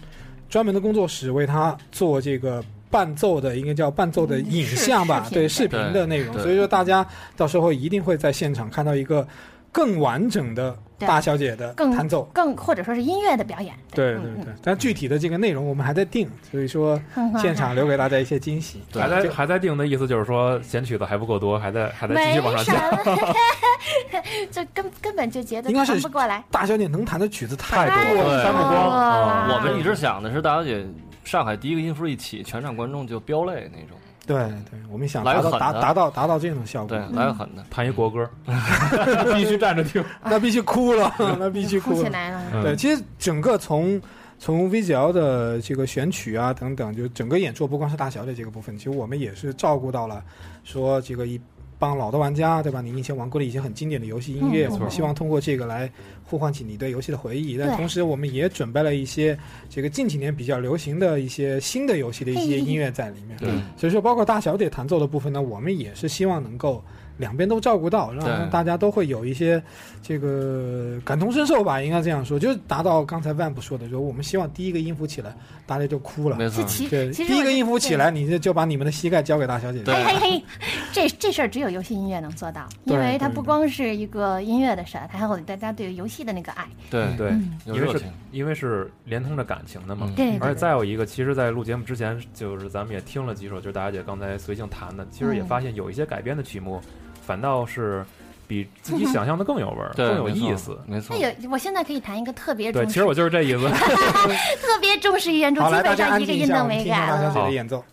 [0.50, 2.64] 专门的工作室为她做这个。
[2.92, 7.08] 伴奏的应该叫伴奏的影像吧，视对视频的内容，所以说大家
[7.38, 9.26] 到时候一定会在现场看到一个
[9.72, 12.24] 更完整的大小姐的弹奏。
[12.34, 13.74] 更或者说是音乐的表演。
[13.94, 18.82] 对嗯对对，但具体的这个内容我们还在定，所以说嗯现场留给大家一些惊喜。
[18.92, 22.92] 对还在还在定的意思就是说选曲子还不够多，还在还在继续往上加。
[22.92, 22.98] 么，
[24.52, 26.44] 就根根本就觉得应该是弹不过来。
[26.52, 30.86] 大小姐能弹的曲子太太多了，对多了，山不光我们一直想的是大小姐
[31.24, 33.98] 上海第一个音符一起，全场观众就飙泪那种，
[34.34, 37.64] 对对，我们想达到达达到达到这种效果对，，来个狠的。
[37.70, 38.30] 弹一国歌，
[39.36, 40.04] 必须站着听。
[40.24, 42.02] 那必须哭了，那必须哭。
[42.02, 44.02] 起来了，嗯对，其实整个从
[44.40, 50.24] 从 VGL 的这个选曲啊等等，就整个演出，不光是大小姐这个部分，其实我们也是照顾到了，
[50.64, 51.40] 说这个一
[51.82, 52.80] 帮老的玩家，对吧？
[52.80, 55.92] 你以前玩过的一些很经典的游戏音乐，嗯我们希望通过这个来
[56.24, 57.58] 呼唤起你对游戏的回忆。
[57.58, 59.36] 但同时，我们也准备了一些
[59.68, 63.36] 这个近几年比较流行的一些新的游戏的一些音乐在里面。
[63.40, 66.84] 对，所以说，包括大小姐弹奏的部分呢，我们也是希望能够
[67.22, 68.50] 两边都照顾到，让对。
[68.50, 69.62] 大家都会有一些
[70.02, 75.34] 这个感同身受吧，应该这样说，就是达到刚才万不说的，说我们希望第一个音符起来，
[75.66, 76.36] 大家就哭了。
[76.36, 76.66] 没错。
[76.90, 79.84] 对，第一个音符起来，你就就把你们的膝盖交给大小姐。
[79.86, 80.44] 嘿嘿 嘿，
[80.92, 86.68] 这这事儿只有游戏音乐能做到，因为它不光是一个音乐的事儿，它还有大家对于游戏的那个爱。
[86.90, 87.06] 对。
[87.16, 88.02] 对，嗯因为是
[88.32, 90.08] 因为是连通着感情的嘛。
[90.10, 90.16] 嗯。
[90.16, 95.46] 对，而且再有一个，其实，在录节目之前，就是咱们也听了几首，就是大小姐刚才随性弹的，其实也嗯。
[95.46, 96.82] 发现有一些改编的曲目，
[97.26, 98.06] 反倒是
[98.48, 100.78] 比自己想象的更有味儿， 更有意思。
[100.86, 101.30] 没错那。
[101.30, 103.70] 有，我现在可以谈一个特别对，重视、其实我就是这意思。
[104.62, 107.34] 特别重视原著，基本上一个音都没听一下小改了。
[107.34, 107.84] 姐的演奏。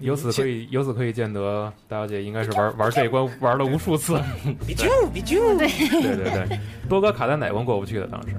[0.00, 4.20] 由此可以，由此可以见得，大小姐应该是玩玩这一关玩了无数次。
[4.66, 5.68] 比啾比啾，对，
[6.02, 8.06] 对对对， 多哥卡在哪关过不去的？
[8.06, 8.36] 当时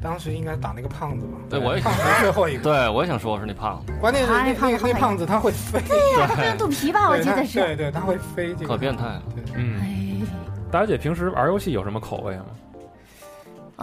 [0.00, 1.32] 当时应该打那个胖子吧？
[1.50, 7.58] 对，我也胖子是最后一个，对，我也想说是那胖子，关键是那哎胖子那那胖子他会飞，对呀，他变肚皮吧，我对他记得是。
[7.60, 9.22] 对对，他会飞，这个可变态了。
[9.56, 10.26] 嗯，哎，
[10.70, 12.44] 大小姐平时玩游戏有什么口味吗？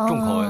[0.07, 0.45] 重口味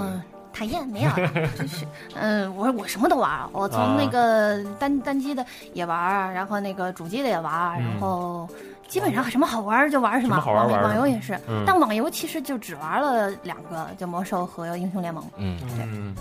[0.55, 1.85] 讨厌，没有了， 就是，
[2.15, 3.95] 嗯，我我什么都玩儿，我从啊。
[3.97, 8.47] 那个单单机的也玩儿，然后那个主机的也玩然后
[8.87, 10.35] 基本上什么好玩儿就玩儿什么。
[10.35, 11.63] 什么好玩儿网玩网游也是，嗯。
[11.67, 15.23] 但网游其实就只玩了两个，就魔兽和英雄联盟。
[15.37, 16.15] 嗯，嗯，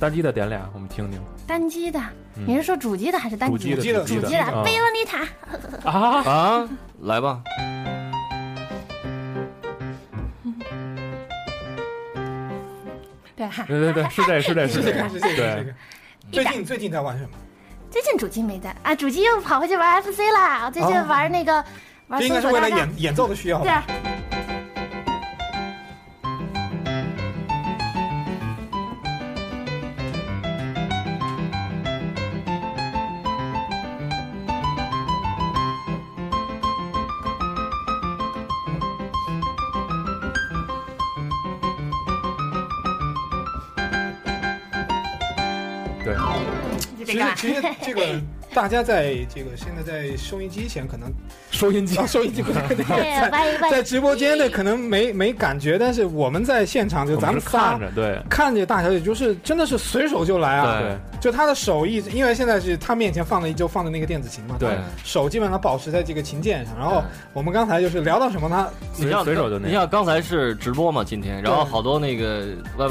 [0.00, 1.20] 单机的点俩，我们听听。
[1.46, 2.00] 单机的，
[2.36, 2.44] 嗯。
[2.46, 3.76] 你是说主机的还是单机的？
[3.76, 5.26] 主机的主机的主机的啊贝洛妮塔，
[5.90, 6.68] 啊，啊，
[7.02, 7.40] 来吧，
[13.36, 13.48] 对。
[13.66, 15.74] 对对对，是这是这是这 是这个，是这个，是这个。
[16.32, 17.30] 最近最近在玩什么？
[17.90, 20.64] 最近主机没在啊，主机又跑回去玩 FC 啦。
[20.66, 21.64] 我最近哦玩那个、
[22.08, 22.68] 玩这应该是为了。
[22.70, 23.70] 演演奏的需要对，
[47.44, 48.22] 其实这个
[48.54, 51.12] 大家在这个现在在收音机前可能
[51.50, 58.18] 收音机啊，收音机不是那个对， 在直播间的可能没没感觉，但是我们在现场就咱们仨看着，对。
[58.30, 60.80] 看着大小姐，就是真的是随手就来啊！
[60.80, 60.96] 对。
[61.20, 64.70] 就她的手一直，因为现在是她面前放了一就放的那个电子琴嘛，对。
[65.02, 66.76] 手基本上保持在这个琴键上。
[66.78, 67.02] 然后
[67.32, 72.44] 我们刚才就是聊到什么，她只要随手就那你像刚才是直播嘛，今天，然后好多那个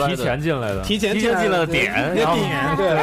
[0.08, 2.94] 提前进来的，提前提前进来的点然后点，对。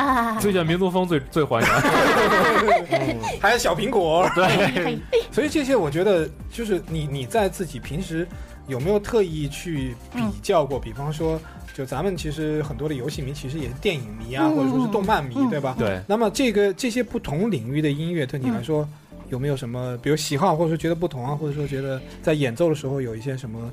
[0.40, 1.70] 最近民族风最最还原。
[2.10, 4.28] 对， 还有小苹果。
[4.34, 4.98] 对，
[5.30, 8.26] 所以这些我觉得就是你你在自己平时
[8.66, 10.78] 有没有特意去比较过？
[10.78, 11.40] 比方说，
[11.74, 15.74] 就咱们其实很多的游戏迷其实也是电影迷啊，嗯或者说是动漫迷，嗯对吧？
[15.78, 18.88] 对，那么这个这些不同领域的音乐对你来说
[19.30, 23.70] 有没有什么，比如喜好，或者说觉得不同啊，或者说觉得在演奏的时候有一些什么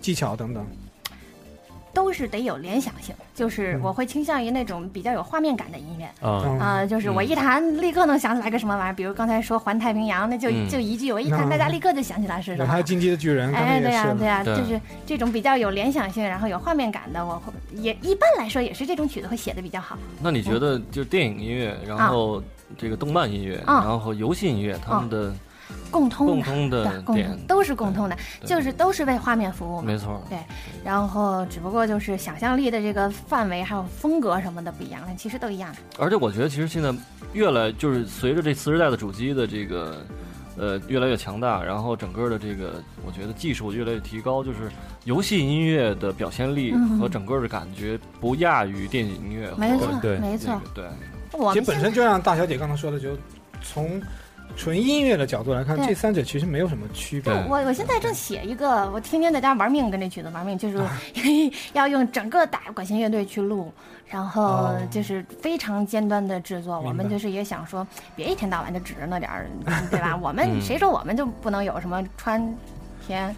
[0.00, 0.66] 技巧等等？
[1.94, 6.08] 都是得有联想性，就是我会倾向于那种比较有画面感的音乐。
[6.22, 10.68] 嗯，啊、就是我一弹，立刻能想起来个什么玩意儿，比如刚才说环太平洋，那就、嗯。
[10.68, 12.70] 就一句，我一弹，嗯大家立刻就想起来是什么。
[12.70, 12.82] 还有。
[12.82, 14.14] 进击的巨人，哎，对呀、是。
[14.18, 14.56] 对呀、对。
[14.56, 19.96] 就是这种比较有联想性，然后有画面感的，我会也一般来说也是这种曲子会写的比较好。
[20.20, 22.42] 那你觉得就电影音乐，然后
[22.76, 23.84] 这个动漫音乐，啊。
[23.86, 25.32] 然后游戏音乐，他们的
[25.90, 29.84] 共通的，共通的对，共点通，都是共通的，就是都是为画面服务嘛。
[29.86, 30.38] 没错，对
[30.84, 35.74] 然后只不过就是想象力的这个范围还有风格什么的不一样，但其实都一样。
[35.98, 36.94] 而且我觉得其实现在
[37.32, 40.04] 越来就是随着这次时代的主机的这个。
[40.54, 42.74] 呃，越来越强大，然后整个的这个，
[43.06, 44.70] 我觉得技术越来越提高，就是
[45.04, 50.88] 游戏音乐的表现力嗯和整个的感觉不亚于电影音乐和没错，对没错这个。
[50.88, 50.90] 对，
[51.30, 53.16] 其实我们本身就像大小姐刚才说的，就
[53.62, 53.98] 从
[54.56, 57.32] 纯音乐的角度来看，这三者其实没有什么区别。
[57.48, 60.78] 我我现在正写一个，我天天在家玩命跟这曲子玩命，就是
[61.72, 63.72] 要用整个大管弦乐队去录，
[64.06, 66.80] 然后哦就是非常尖端的制作。
[66.80, 69.46] 我们就是也想说，别一天到晚就指着那点儿，
[69.90, 70.16] 对吧？
[70.22, 72.54] 我们嗯谁说我们就不能有什么川
[73.06, 73.34] 田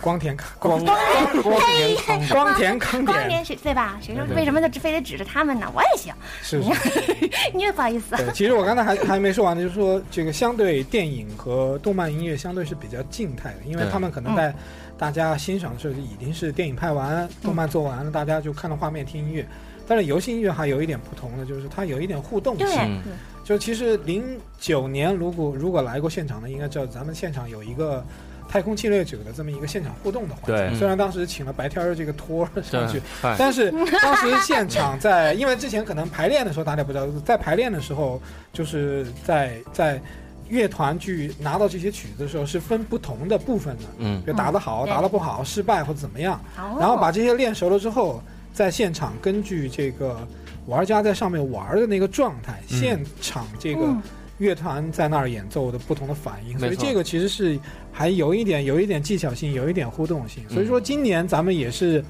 [0.00, 0.98] 光田康光光
[1.42, 3.98] 光田康光田康典光田谁对吧？
[4.00, 5.70] 谁说为什么就非得指着他们呢？
[5.74, 6.70] 我也行，是是。
[7.54, 8.16] 你也不好意思。
[8.16, 14.54] 对，其实我刚才还还没说完呢，就是说这个相对电影和动漫音乐相对是比较静态的，因为对他们可能在
[14.98, 19.46] 大家欣赏的时候已经是电影拍完，动漫做完了，大家就看到画面听音乐。
[19.86, 22.80] 但是游戏音乐还有一点不同的，就是它有一点互动对性。
[22.80, 28.04] 嗯对就其实零九年，如果如果来过现场的，应该知道咱们现场有一个
[28.50, 30.76] 太空侵略者的这么一个现场互动的环节。
[30.76, 33.00] 虽然当时请了白天儿这个托儿上去
[33.38, 33.70] 但是
[34.02, 38.20] 当时现场在，因为之前可能排练的时候大家不知道，在排练的时候，
[38.52, 40.00] 就是在在
[40.48, 44.20] 乐团去拿到这些曲子的时候，是分不同的部分的，嗯。
[44.26, 48.20] 就打得好、嗯打得不好、失败或者怎么样，哦然后把这些练熟了之后，
[48.52, 50.26] 在现场根据这个
[50.66, 52.78] 玩家在上面玩的那个状态，嗯。
[52.80, 54.02] 现场这个嗯。
[54.38, 57.60] 乐团在那儿演奏的不同的反应，所以这个其实是
[57.92, 60.42] 还有一点有一点技巧性，有一点互动性。
[60.48, 62.04] 所以嗯说今年咱们也是，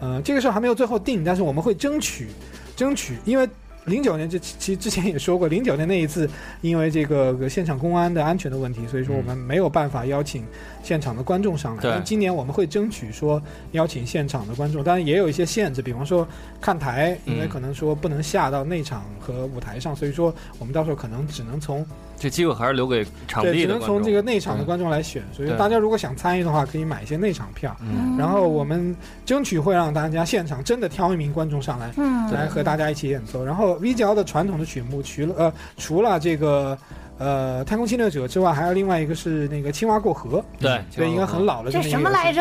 [0.00, 2.28] 呃，这个事儿还没有最后定，但是我们会争取，
[2.76, 3.48] 争取，因为。
[3.86, 6.26] 零九年这其实之前也说过，零九年那一次
[6.62, 10.42] 因为这个个现场公安的安全的问题，所以说我们没有办法邀请
[10.82, 11.82] 现场的观众上来。
[11.82, 13.38] 对但今年我们会争取说
[13.72, 16.26] 邀请现场的观众，当然也有一些限制，比方说
[16.62, 21.84] 看台，因为嗯可能说不能下到内场和舞台上，所以说我们到时候可能只能从
[22.24, 23.88] 这机会还是留给场对，只地的观众。
[23.88, 25.22] 能从这个内场的观众来选。
[25.30, 27.76] 所以大家如果想参与的话，可以买一些内场票。
[27.82, 28.96] 嗯，然后我们
[29.26, 33.44] 争取会让大家现场真的挑一名观众上来，嗯，来和大家一起演奏。
[33.44, 36.78] 然后 VGL 的传统的曲目，除了呃除了这个
[37.18, 41.70] 呃太空侵略者之外，还有另外一个是那个青蛙过河，对对，应该很老了。
[41.70, 42.40] 这什么来着？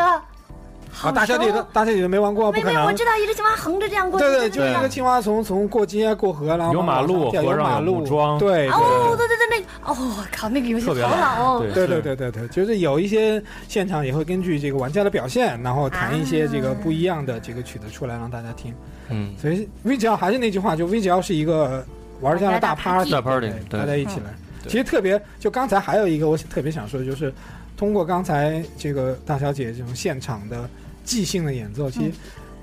[1.02, 1.12] 啊？
[1.12, 2.94] 大小姐的大小姐都没玩过，不可能，我。
[2.94, 4.26] 知道一只青蛙横着这样过去。
[4.26, 11.60] 对对，就就是一个青蛙从从过街过河，然后有马路有河上有马路木桩对对哦，对对对那，哦，我靠，那个游戏好老哦。
[11.60, 18.74] 对对对对对对，就是有一些现场也会根据这个玩家的表现，然后弹一些这个不一样的这个曲子出来让大家听。
[19.10, 21.86] 嗯，所以 VGL 还是那句话，就 VGL 是一个
[22.22, 24.34] 玩家的大 party，大 party，对对大家一起来。
[24.66, 27.34] 其实特别，就刚才还有一个我特别想说的就是，
[27.76, 30.70] 通过刚才这个大小姐这种现场的
[31.04, 32.12] 即兴的演奏，其实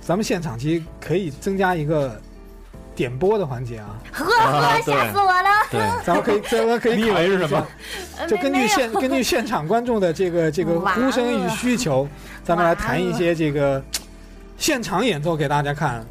[0.01, 2.21] 咱们现场其实可以增加一个
[2.95, 4.95] 点播的环节啊，呵啊呵，对。
[4.95, 5.49] 吓死我了！
[5.71, 7.67] 对， 咱们可以咱们可以你以为是什么？
[8.19, 12.09] 呃就根据现根据现场观众的这个这个呼声与需求，
[12.43, 13.83] 咱们来弹一些这个
[14.57, 16.05] 现场演奏给大家看。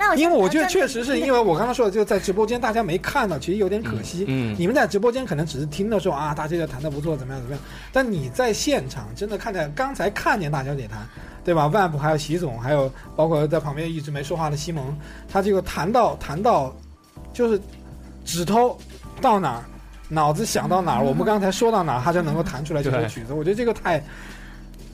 [0.00, 4.24] 那我因为我觉得确实是因为我刚刚说的，就在直播间大家没看到，其实有点可惜。
[4.26, 11.06] 嗯，你们在直播间可能只是听到说啊，大家姐弹的不错，怎么样怎么样，但你在现场真的看见，刚才看见大小姐弹，
[11.44, 11.66] 对吧？
[11.66, 14.96] 万普还有习总，还有包括在旁边一直没说话的西蒙，
[15.30, 16.74] 他这个弹到弹到，
[17.34, 17.60] 就是
[18.24, 18.78] 指头
[19.20, 19.64] 到哪儿，
[20.08, 23.34] 脑子想到哪儿，我们刚才说到哪儿，他就能够弹出来这首曲子。
[23.34, 24.02] 我觉得这个太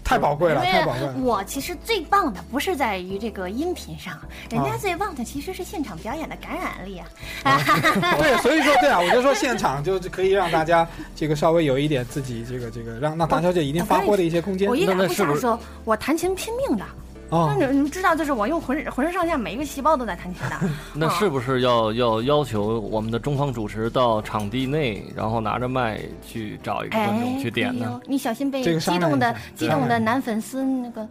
[0.06, 1.14] 太宝贵了，太宝贵了。
[1.20, 4.16] 我其实最棒的不是在于这个音频上，
[4.48, 6.98] 人家啊最棒的其实是现场表演的感染力
[7.42, 7.58] 啊！
[8.16, 10.86] 对，所以说对啊，我就说现场就是可以让大家
[11.16, 16.84] 这个稍微有一点自己这个这个让让大小姐一定发挥的一些空间我一点那那是不是不瞎说，我弹琴拼命的。
[17.30, 17.66] 哦那。
[17.66, 20.56] 你你知道，就是我用浑身浑身上下每一个细胞都在弹琴的。
[20.94, 28.00] 那是不是要要要求我们的中方主持到场地内，然后拿着麦去找一个观众哎，去点呢？
[28.06, 31.02] 你小心被这个激动的激动的男粉丝那个。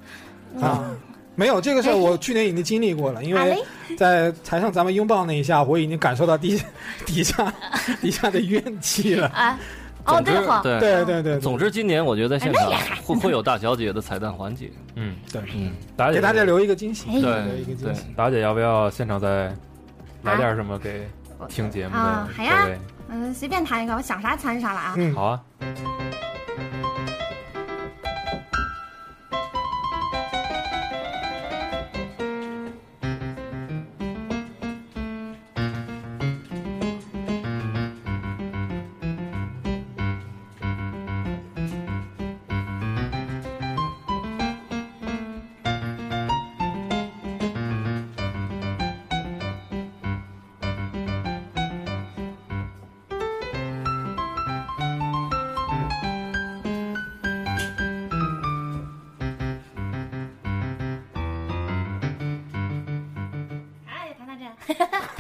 [0.61, 0.89] 啊，
[1.35, 3.49] 没有这个事儿，我去年已经经历过了，因啊为
[3.89, 6.61] 嘞，在台上咱们拥抱那一下，我已经感受到底
[7.05, 7.53] 底下
[7.99, 9.27] 底下的怨气了。
[9.27, 9.59] 啊，
[10.05, 12.71] 哦总之对哈，对对对对，总之，今年我觉得在现场
[13.03, 14.71] 会会有大小姐的彩蛋环节。
[14.95, 19.51] 嗯，对，嗯，大姐给大家留一个惊喜，哎对留一个惊对喜。，大姐要不要现场再
[20.21, 21.07] 来点什么给
[21.49, 22.79] 听节目的啊好呀各位？
[23.09, 24.93] 嗯，随便弹一个，我想啥弹啥了啊。
[24.97, 25.41] 嗯，好啊，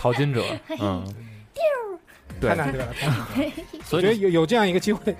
[0.05, 0.45] 淘金者，
[0.79, 1.03] 嗯，
[2.39, 3.51] 丢太，难得了，太难得了。
[3.83, 5.15] 所以我觉得有有这样一个机会，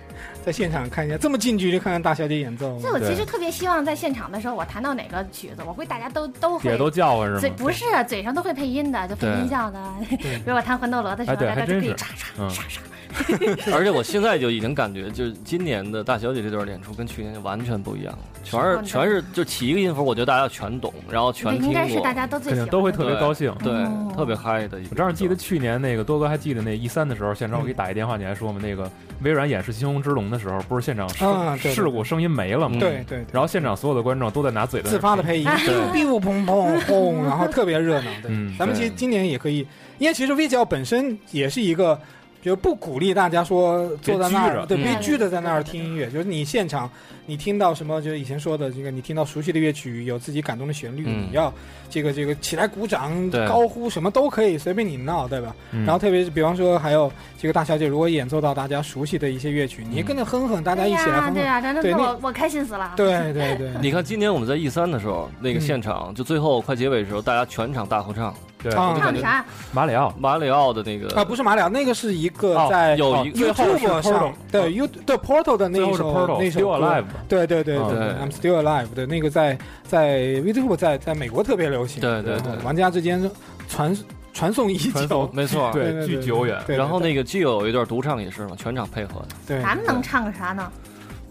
[0.46, 7.40] 在现场看一下，这么近距离看看大小姐演奏，所以我其实特别希望在现场的时候，我弹到哪个曲子，我会大家都都会姐都叫唤是吗？
[7.40, 9.40] 嘴不是嘴上都会配音的，就配对。
[9.40, 9.82] 音效的。
[10.08, 11.96] 比 如我弹魂斗罗的时候，大家就可以还真是。
[11.96, 12.50] 唰唰嗯。
[12.52, 12.78] 唰唰
[13.74, 23.54] 而且我现在就已经感觉，就是今年的大小姐这段演出跟去年就完全不一样了，全是全是就起一个音符，我觉得大家全懂，然后全听应该是过，大家都最喜欢的肯定都会特别高兴。
[23.64, 24.88] 对哦，特别嗨的一。
[24.90, 28.90] 我正好记得去年那个多哥还记得那一三的时候，现场我给你打一电话，你还说嘛，那个
[29.22, 32.76] 微软演示《猩红之龙》的时候，不是现场啊对对事故声音没了吗？
[32.78, 38.12] 嗯对对，对然后现场所有的观众都在拿嘴在自发的配音，对 biu biu 砰砰，然后特别热闹。
[38.22, 39.66] 对，嗯咱们其实今年也可以，
[39.98, 42.00] 因为其实 V 教本身也是一个。
[42.46, 46.12] 就不鼓励大家说坐在那儿，对，嗯别拘着在那儿听音乐。
[46.12, 46.88] 就是你现场，
[47.26, 51.52] 你听到什么，就是以前说的这个，你听到熟悉的乐曲，有自己感动的旋律，嗯你要
[51.90, 55.56] 这个这个起来鼓掌、高呼，什么都可以，随便你闹，对吧？
[55.72, 61.34] 嗯然后特别是比方说，还有这个大小姐如果演奏到大家熟悉的一些乐曲，你跟着哼哼，大家一起来哼哼。
[61.34, 62.94] 对呀，真的对那我我开心死了。
[62.96, 68.32] 对对对，你看今年我们在 E 三的时候，那个嗯现场就最后快结尾的时候，大家全场大合唱，
[68.70, 68.96] 对啊。
[69.00, 69.46] 唱啥？
[69.72, 70.14] 马里奥。
[70.20, 70.74] 马里奥。
[70.74, 71.16] 的那个。
[71.16, 80.20] 啊，不是马里奥，那个是一个哦在有一个最后是 YouTube Portal 上，对 You 对 Portal 的那最后是一首 Portal 那首 Still 歌 Alive，对对对嗯对对，I'm Still Alive 的那个在在
[80.20, 83.30] YouTube 在在美国特别流行，对对对玩家之间
[83.70, 83.96] 传
[84.34, 85.30] 传送已久。
[85.34, 85.72] 没错。
[85.72, 86.58] 对对巨久远。
[86.68, 89.28] 对，然后那个既有一段独唱也是嘛，全场配合的。
[89.48, 90.70] 对，咱们能唱个啥呢？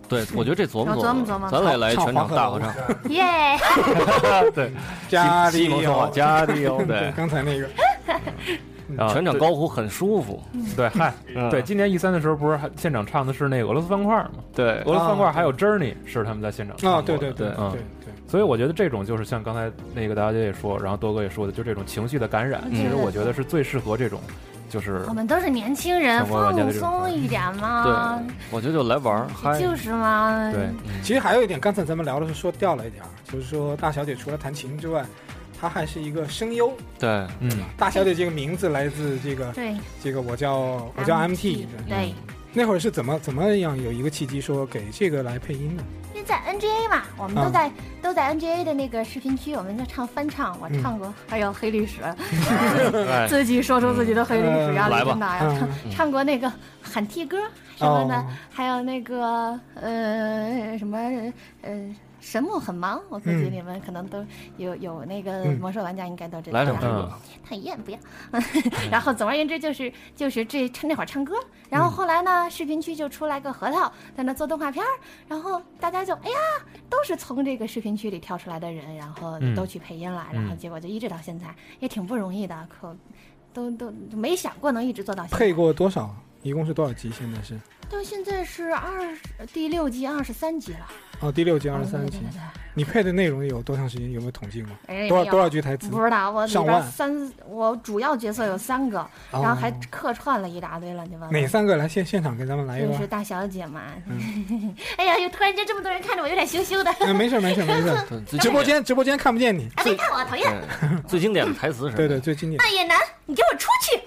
[0.09, 2.73] 对，我觉得这琢磨我琢磨琢磨咱俩来全场大合唱。
[3.11, 3.57] 耶！
[4.55, 4.71] 对，
[5.09, 7.67] 加里西蒙说话有家里有对对，刚才那个
[8.99, 10.43] 啊全场高呼很舒服。
[10.77, 14.31] 对，嗨，嗯对，今年 E 三的时候不是还现场唱的是那个俄罗斯方块吗？
[14.55, 24.21] 对俄罗斯方块啊还有 Journey 是他们在现场唱的对对对对嗯对对，所以我觉得这种就是像刚才那个大家也说，然后多哥也说的，就这种情绪的感染，嗯其实我觉得是最适合这种，
[24.75, 27.85] 就是我们都是年轻人，放松一点嘛。
[27.85, 29.57] 对，我觉得就来玩儿嗨。
[29.61, 30.51] 就是嘛。
[30.53, 35.05] 对嗯其实还有一点，刚才咱们聊的是说掉了一点儿，就是说大小姐除了弹琴之外，
[35.61, 36.73] 她还是一个声优。
[36.99, 37.09] 对，
[37.39, 40.57] 嗯，大小姐这个名字来自这个对，这个我叫
[40.97, 42.15] 我叫 MT，对对，
[42.53, 45.85] 那会儿是怎么怎么样有一个契机说给这个来配音的？
[46.25, 47.71] 在 NGA 嘛，我们都在、
[48.03, 54.75] 都在 NGA 的那个视频区，我们在唱翻唱，我唱过，还有黑历史， 哎，自己说出自己的黑历史，嗯。
[54.75, 55.11] 压力来吧。
[55.11, 55.41] 真大呀。
[55.59, 56.53] 唱嗯，唱过那个
[56.83, 57.39] 喊替歌
[57.77, 58.27] 什么的，哦。
[58.51, 60.99] 还有那个呃什么
[61.63, 61.95] 呃。
[62.25, 64.25] 神木很忙，我估计嗯你们可能都
[64.57, 66.59] 有有那个嗯魔兽玩家应该都知道。
[66.59, 67.21] 来两句嗯吧。
[67.47, 67.99] 讨厌，不要。
[68.91, 71.35] 然后总而言之就是就是这趁那会儿唱歌，
[71.69, 74.89] 然后后来呢，视频区就出来个核桃在那做动画片儿，
[75.29, 76.37] 然后大家就哎呀，
[76.89, 82.97] 都是从这个视频区里跳出来的人，然后嗯都去配音了，嗯然后结果就一直到现在，也挺不容易的，可
[83.53, 85.39] 都都没想过能一直做到现在。
[85.39, 86.15] 配过多少？
[86.43, 87.11] 一共是多少集？
[87.11, 87.59] 现在是
[87.89, 90.87] 到现在是二十第六季二十三集了，
[91.25, 92.19] 哦，第六集、二十三集
[92.75, 94.13] 你配的内容有多长时间？
[94.13, 94.71] 有没有统计过？
[94.87, 95.89] 对，多少多少句台词？
[95.89, 99.01] 不知道，我里边上万三，我主要角色有三个，
[99.31, 101.33] 哦然后还客串了一大堆乱七八糟。
[101.33, 102.93] 哪三个来现现场给咱们来一个？
[102.93, 103.81] 就是大小姐嘛。
[104.07, 106.91] 嗯 哎呀，又突然间这么多人看着我，有点羞羞的。
[107.01, 107.97] 哎，没事没事没事，
[108.39, 109.67] 直播间直播间看不见你。
[109.77, 110.53] 啊，别看我，讨厌。
[111.07, 113.99] 最经典的台词是对对，，最经典大野男，你给我出去！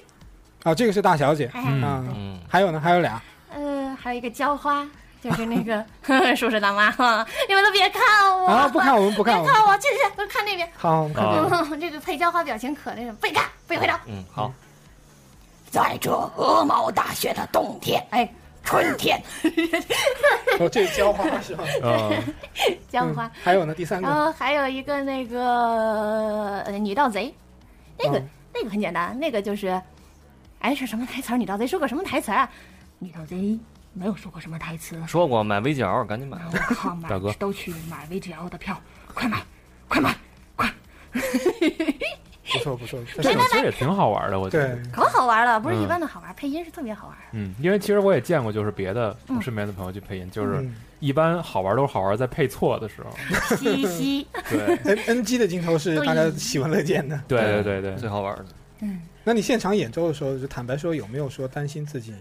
[0.64, 3.20] 啊，这个是大小姐哎，嗯还有呢，还有俩
[3.56, 4.86] 呃，还有一个浇花，
[5.28, 5.86] 就是那个
[6.38, 6.88] 叔叔大妈，
[7.50, 8.02] 你们都别看
[8.40, 10.70] 我啊，不看我们不别看我们，看我，去去，都看那边。
[10.78, 11.56] 好，我们看这个。
[11.58, 13.94] 啊，嗯，这个配浇花表情可那个，背看，背回头。
[14.06, 14.54] 嗯，好，
[15.70, 18.30] 在这鹅毛大雪的冬天，哎，
[18.64, 19.22] 春天，
[20.60, 21.66] 哦，这是浇花是吧？
[21.84, 22.24] 呃，
[22.90, 23.32] 浇花嗯。
[23.44, 27.36] 还有呢，第三然个，后还有一个那个呃女盗贼，
[28.00, 28.22] 那个、哦
[28.54, 29.80] 那个很简单，那个就是，
[30.60, 31.38] 哎是什么台词儿？
[31.38, 32.50] 女盗贼说过什么台词儿啊？
[33.00, 33.60] 女盗贼
[33.98, 35.02] 没有说过什么台词。
[35.08, 36.38] 说过买 VGL，，赶紧买。
[36.46, 38.80] 我靠， 买大哥都去买 VGL 的票，
[39.14, 39.42] 快买，
[39.88, 40.16] 快买，
[40.56, 40.72] 快！
[41.12, 44.78] 不 错不错，这种其实也挺好玩的，我觉得。
[44.92, 47.18] 可好玩了，不是嗯一般的好玩，配音是特别好玩。
[47.34, 53.56] 嗯，因为其实我也见过，就是别的嗯我身边的朋友去配音，就是嗯一般好玩都是好玩在配错的时候。
[53.56, 57.20] 嘻嘻，对，N N G 的镜头是大家喜闻乐见的。
[57.28, 58.46] 对对对对最好玩的。
[58.82, 62.14] 嗯，那你现场演奏的时候，就坦白说，有没有说担心自己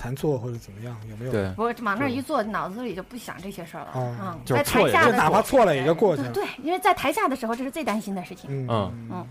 [0.00, 0.96] 弹错或者怎么样？
[1.10, 1.30] 有没有？
[1.30, 3.90] 对，我往那儿一坐，脑子里就不想这些事儿了。
[3.92, 6.30] 哦嗯，就是台下哪怕错了也就过去了。
[6.30, 8.48] 对对，因为在台下的时候，这是最担心的事情。
[8.48, 9.26] 嗯嗯嗯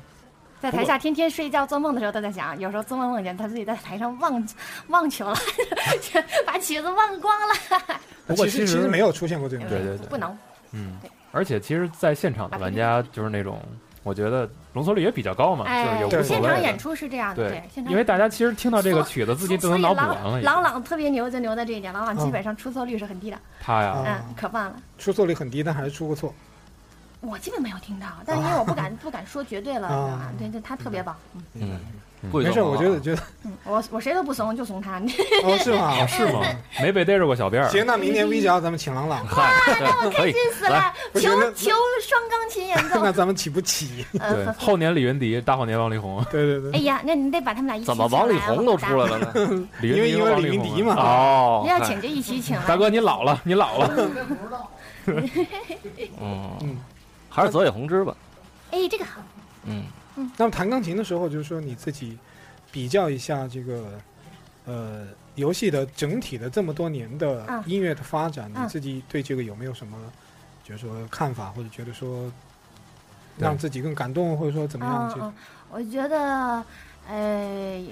[0.61, 4.47] 在台下天天睡觉做梦的时候都在想，有时候做梦梦见他自己在台上忘
[4.89, 5.35] 忘球了，
[6.45, 7.55] 把曲子忘光了。
[8.27, 9.65] 其不过其实实其实没有出现过这种。
[9.69, 10.37] 对对对不能。
[10.71, 10.99] 嗯，
[11.31, 13.59] 而且其实，在现场的玩家就是那种，
[14.03, 16.77] 我觉得容错率也比较高嘛，就是哎也，无所谓现场演。
[16.77, 19.99] 出是这样的，对现，场因为大家其实听到这个曲子，自己都能脑补。
[19.99, 24.75] 朗朗朗特别牛就牛在这一点，朗朗基本上出错率是很低的，他呀，哦嗯，可棒了。
[24.97, 26.33] 出错率很低，但还是出过错。
[27.21, 30.31] 我基本没有听到，但是因为我不敢不敢说绝对了，啊你知道吗？
[30.39, 31.15] 对对，他特别棒。
[31.55, 31.77] 嗯
[32.21, 34.99] 没事，我觉得觉得嗯，我我谁都不怂，就怂他。
[35.43, 35.95] 哦是吗？
[36.01, 36.41] 哦，是吗？
[36.81, 37.69] 没被逮着过小辫儿。
[37.69, 41.21] 行，那明年 V 角咱们请郎朗，嗨，那 我开心死了求
[41.53, 43.11] 求双钢琴演奏那。
[43.11, 44.05] 咱们起不起？
[44.11, 46.21] 对呃，，后年李云迪，大后年王力宏。
[46.31, 46.79] 对对对哎。
[46.83, 49.67] 呀，那你得把他们俩一起怎么王力宏都出来了呢？
[49.81, 52.65] 李云迪因为因为李云迪嘛啊哦你要请就一起请来。
[52.65, 53.91] 大哥，你老了，你老了。
[55.05, 55.29] 嗯
[56.61, 56.77] 嗯，
[57.29, 58.13] 还是泽野弘之吧。
[58.71, 59.21] 哎，这个好。
[59.65, 59.83] 嗯，
[60.37, 62.17] 那么弹钢琴的时候，就是说你自己
[62.71, 63.99] 比较一下这个
[64.65, 68.63] 呃游戏的整体的这么多年的嗯音乐的发展，嗯。
[68.63, 69.97] 你自己对这个有没有什么
[70.63, 72.31] 就是说看法，或者觉得说
[73.37, 75.09] 让自己更感动，或者说怎么样？
[75.13, 75.33] 这嗯嗯，
[75.71, 76.65] 我觉得，
[77.07, 77.83] 呃，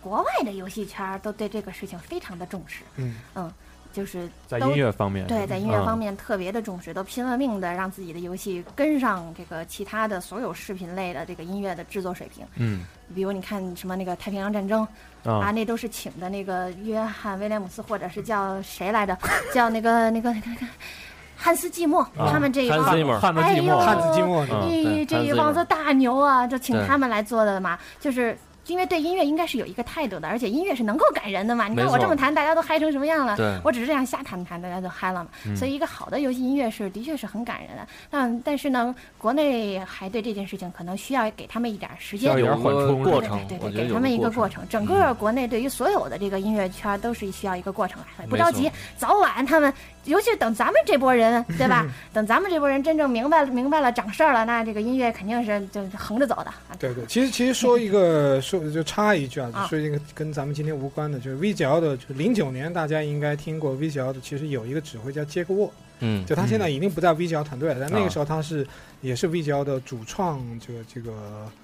[0.00, 3.14] 国外的游戏圈都对这个事情非常的重视，嗯。
[3.34, 3.52] 嗯
[3.94, 12.44] 就是在音乐方面，对，在音乐嗯方面特别的重视，都拼了命的让自己的游戏跟上这个其他的所有视频类的这个音乐的制作水平。
[12.56, 12.80] 嗯
[13.14, 14.82] 比如你看什么那个太平洋战争
[15.22, 19.16] 啊，啊，那都是请的那个约翰威廉姆斯或者是叫谁来着，
[19.54, 20.66] 叫那个那个那个那个
[21.36, 23.04] 汉斯季默，啊他们这一帮哎呦
[25.04, 28.36] 这一帮子大牛啊，就请他们来做的嘛，就是。
[28.66, 31.68] 因为对音乐应该是有一个态度的，而且音乐是能够感人的嘛。
[31.68, 33.36] 你看我这么弹，大家都嗨成什么样了？
[33.36, 35.30] 对我只是这样瞎弹弹，大家都嗨了嘛。
[35.46, 37.86] 嗯所以一个好的游戏音乐是的确是很感人的。
[38.10, 42.38] 但但是呢，国内还对这件事情可能需要给他们一点时间需要。
[42.38, 44.66] 有有点缓冲个过程对对，对，给他们一个过程。
[44.68, 49.72] 整个国内对于所有的这个音乐圈都是需要一个过程来的，不着急，早晚他们，
[50.04, 51.86] 尤其是等咱们这波人， 对吧？
[52.12, 56.44] 等咱们这波人真正明白明白了长事儿了，那这个音乐肯定是就横着走的。
[56.44, 68.66] 啊对对，其实其实说一个 说就插一句啊，说一个跟咱们今天无关的，就是 VGL 的，就零九年大家应该听过 VGL 的，其实有一个指挥叫杰克沃，嗯，就他现在已经不在 VGL 团队了，但那啊个时候他是
[69.00, 71.12] 也是 VGL 的主创，这个这个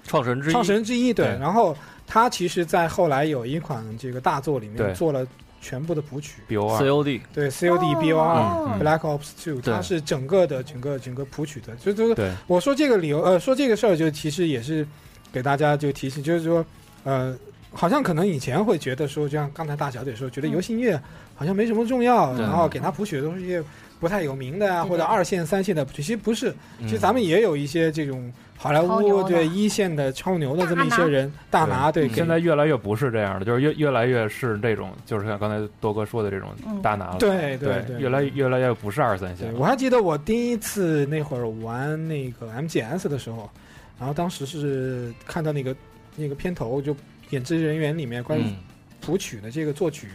[0.07, 0.51] 创始人之一。
[0.51, 1.25] 创始人之一，对。
[1.25, 1.75] 对然后
[2.07, 5.25] 他其实，在后来有一款这个大作里面对做了
[5.61, 8.69] 全部的谱曲，B O R，COD，对 COD BOR、哦。
[8.73, 14.85] 嗯 Black Ops Two，它是整个的整个整个谱曲的，就就是对，我说这个理由，呃，说这个事儿，就其实也是
[15.31, 16.65] 给大家就提醒，就是说，
[17.03, 17.37] 呃，
[17.71, 20.51] 好像可能以前会觉得说，就像刚才大小姐说，觉得嗯。
[20.51, 20.99] 游戏音乐
[21.35, 22.41] 好像没什么重要，对。
[22.41, 23.63] 然后给他谱曲的都是一些
[23.99, 26.49] 不太有名的啊，或者二线、三线的其实不是，
[26.79, 36.79] 嗯其实咱们也有一些这种好莱坞对一线的超牛的这么一些人，大拿对，现在越来越不是这样的，就是越越来越是这种，就是像刚才多哥说的这种嗯。
[36.79, 37.17] 大拿了。
[37.17, 43.49] 对对对，越来越来越不是二三线，我还记得我第一次那会儿玩那个 MGS 的时候，
[43.97, 45.75] 然后当时是看到那个
[46.15, 46.95] 那个片头，就
[47.31, 48.57] 演职人员里面关于嗯。
[49.01, 50.07] 谱曲的这个作曲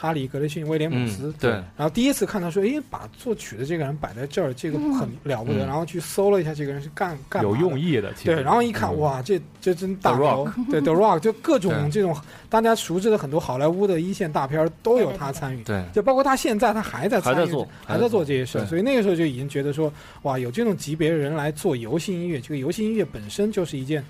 [0.00, 5.66] 哈里格雷逊威廉姆斯嗯，，对，然后第一次看到说，哎，把作曲的这个人摆在这儿，这个很了不得，嗯。
[5.66, 8.10] 然后去搜了一下这个人是干干嘛有用意的。
[8.24, 12.16] 对，然后一看，嗯，哇，这这真大牛，对 The Rock，就各种这种
[12.48, 18.24] 大家熟知的很多好莱坞的一线大片儿都有他参与，对，就包括他现在他还在参与还在做，还在做。
[18.24, 19.92] 这些事儿，所以那个时候就已经觉得说，
[20.22, 24.04] 哇，有这种级别的人来做游戏音乐，这个游戏音乐本身就是一件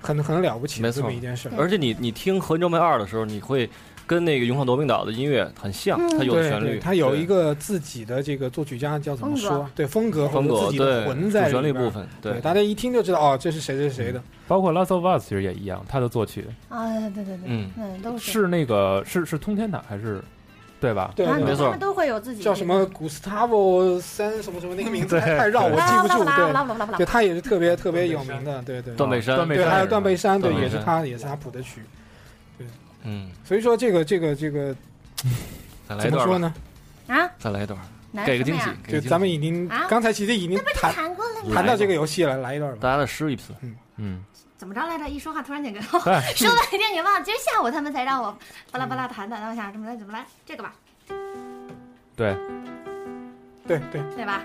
[0.00, 1.52] 很很了不起的这么一件事儿。
[1.58, 3.68] 而且你你听《魂州妹二》的时候，你会
[4.06, 9.68] 跟那个《勇闯夺命岛》的音乐很像，嗯它有旋律，它有一个自己的这个作曲家叫怎么说？
[9.74, 11.90] 对风格或风格，者自己的对魂在旋律部。
[11.90, 14.22] 分，对，大家一听就知道哦，这是谁谁谁的。
[14.46, 20.22] 包括《Last of Us》其实也一样，他的作曲啊，对对对，嗯嗯，都是是那个是是通天塔还是
[20.80, 21.12] 对吧？
[21.16, 26.22] 对没错他们都会有自己叫什么古斯塔沃三什么什么那个名字太绕，我记不住。
[26.22, 28.62] 拉对对，他也是特别特别有名的。
[28.62, 28.94] 对对。
[28.94, 31.80] 断背山，对，还有断背山是断背山，对，也是他也是他谱的曲。
[33.06, 34.74] 嗯，所以说这个这个这个
[35.88, 36.52] 再来一段，怎么说呢？
[37.06, 37.78] 啊，再来一段，
[38.12, 39.86] 来给个惊喜就咱们已经啊？
[39.88, 41.54] 刚才其实已经谈谈过了吗？
[41.54, 42.78] 谈到这个游戏了，来一段吧。
[42.80, 44.24] 大家再试一次，嗯，嗯。
[44.58, 45.06] 怎么着来着？
[45.06, 45.82] 一说话突然间给哎
[46.34, 47.22] 说半天给忘了。
[47.22, 48.36] 今儿下午他们才让我
[48.72, 50.74] 巴拉巴拉谈的，然后想怎么来怎么来，这个吧，
[52.16, 52.34] 对，
[53.68, 54.42] 对对，对吧？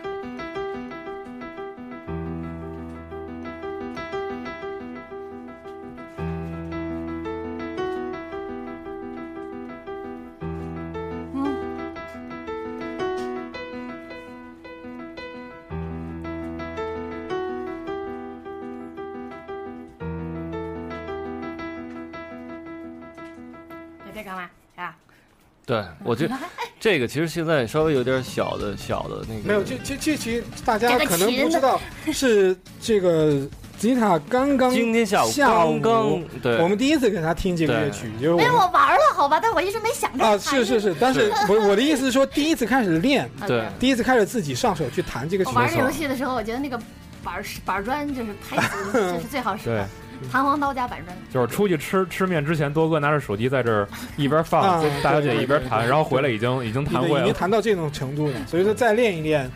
[25.71, 26.35] 对我觉得
[26.81, 31.79] 这个其实现在稍微有点小的小的那个，没有，这这这其实大家可能不知道，
[32.11, 33.47] 是这个
[33.77, 36.57] 吉他刚刚今天下午刚刚对。
[36.57, 46.77] 我们第一次给他听这个乐曲，就是我没有我玩了，好吧，但我一直没想到啊，是是是，但是 我我的意思是说，第一次开始练，啊对第一次开始自己上手去弹这个曲我玩这游戏的时候，我觉得那个
[47.23, 48.57] 板板砖就是拍
[48.91, 49.75] 子，就是最好使对。
[49.75, 49.89] 的。，
[50.29, 59.49] 弹簧刀加板砖，就是出去吃吃面之前，多哥拿着手机在这儿一边放啊， 大小姐一边弹，然后回来已经已经已经已经弹到这种程度了，所以说再练一练，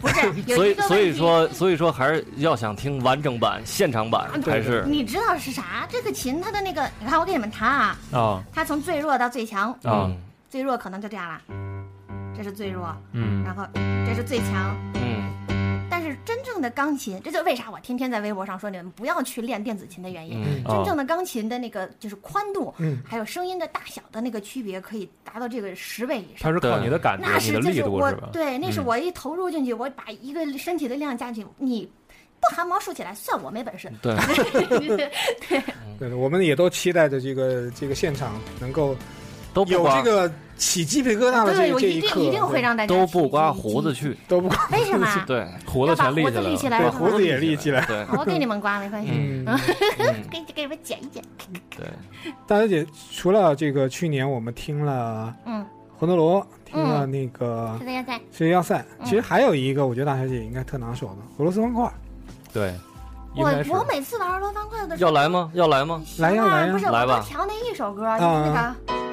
[0.00, 0.14] 不是
[0.54, 0.98] 所以所。
[0.98, 4.84] 以说所以说还是要想听完整版、现场版还是。
[4.86, 5.86] 你知道是啥？
[5.88, 8.42] 这个琴它的那个，你看我给你们弹啊，啊。
[8.52, 10.06] 它从最弱到最强，啊。
[10.08, 10.16] 嗯。
[10.50, 11.40] 最弱可能就这样了，
[12.36, 13.42] 这是最弱，嗯。
[13.42, 13.64] 然后
[14.06, 14.76] 这是最强。
[14.96, 15.32] 嗯
[15.92, 20.42] 但是真正的钢琴，这就为啥我天天在微博上说你们不要去练电子琴的原因。
[20.66, 26.50] 真正的钢琴的那个就是宽度，嗯还有声音的大小的那个区别，可以达到这个十倍以上。
[26.50, 28.30] 它是靠你的感觉那、你的力是就是我度是吧？
[28.32, 31.86] 对，那是嗯我一投入进去，我把一个身体的力量加进去，你
[32.40, 33.92] 不汗毛竖起来，算我没本事。
[34.00, 34.16] 对，
[34.96, 35.62] 对
[35.98, 38.96] 对，我们也都期待着这个这个现场能够有
[39.52, 45.06] 都不刮这个起鸡皮疙瘩的对，这一刻，一定会让大家都不刮胡子去，都不刮，为什么？
[45.26, 46.90] 对胡子全立起来了。
[46.90, 47.84] 对，胡子也立起来。
[47.86, 49.10] 对我给你们刮没关系，
[50.30, 51.22] 给给你们剪一剪。
[51.76, 51.86] 对，
[52.46, 55.66] 大小姐，除了这个去年我们听了嗯，
[55.98, 58.20] 魂斗罗，听了那个世界要塞。
[58.30, 61.92] 世界要塞，嗯其实还有一个，我觉得大小姐应该特拿手的俄罗斯方块。
[62.52, 62.72] 对，
[63.34, 65.50] 我我每次玩俄罗斯方块的时候要来吗？
[65.54, 66.00] 要来吗？
[66.18, 69.11] 来呀来呀不是来吧我调那一首歌，就是那个。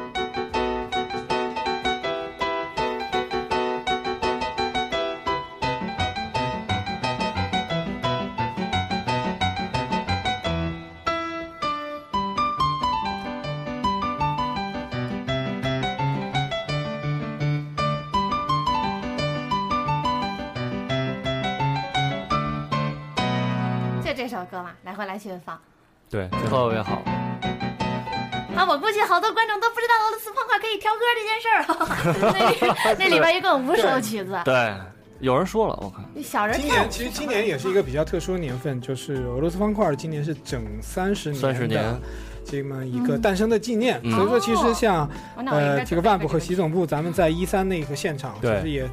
[24.30, 25.60] 首歌嘛，来回来去放。
[26.10, 27.02] 对，特别好，
[28.56, 31.66] 啊，我估计好多观众都不知道俄罗斯方块可以挑歌这件事儿。
[32.40, 32.58] 那里
[33.00, 34.74] 那里边一共五首曲子，对，
[35.20, 41.84] 有人说了，我看，小人今年其实今年也是一个比较特殊的年份，就是俄罗斯方块今年是整三十年三十年。
[41.84, 42.00] 的
[42.46, 44.12] 这么一个诞生的纪念，嗯。
[44.16, 48.62] 所以说其实像呃这个万部和习总部，咱们在一三那个现场其对。
[48.62, 48.90] 实也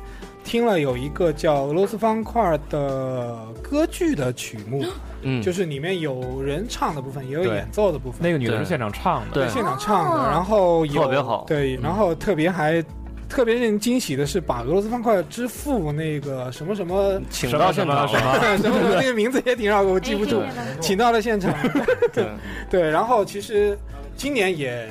[0.46, 4.84] 听了有一个叫俄罗斯方块的歌剧的曲目，
[5.22, 9.34] 嗯，就是里面有人唱的部分，也有演奏的部分，那个女的是现场唱的。
[9.34, 9.48] 对。
[9.48, 10.28] 现场唱的，哦。
[10.30, 11.44] 然后有特别好。
[11.48, 11.80] 对，嗯。
[11.82, 12.82] 然后特别还。
[13.28, 18.06] 特别令人惊喜的是，把俄罗斯方块之父那个什么什么请到现场。
[18.06, 20.38] 什么了， 什么什么 那个名字也挺绕口，我记不住。
[20.42, 20.76] 哎。
[20.80, 21.52] 请到了现场，
[22.14, 22.28] 对，
[22.70, 23.76] 对，然后其实
[24.16, 24.88] 今年也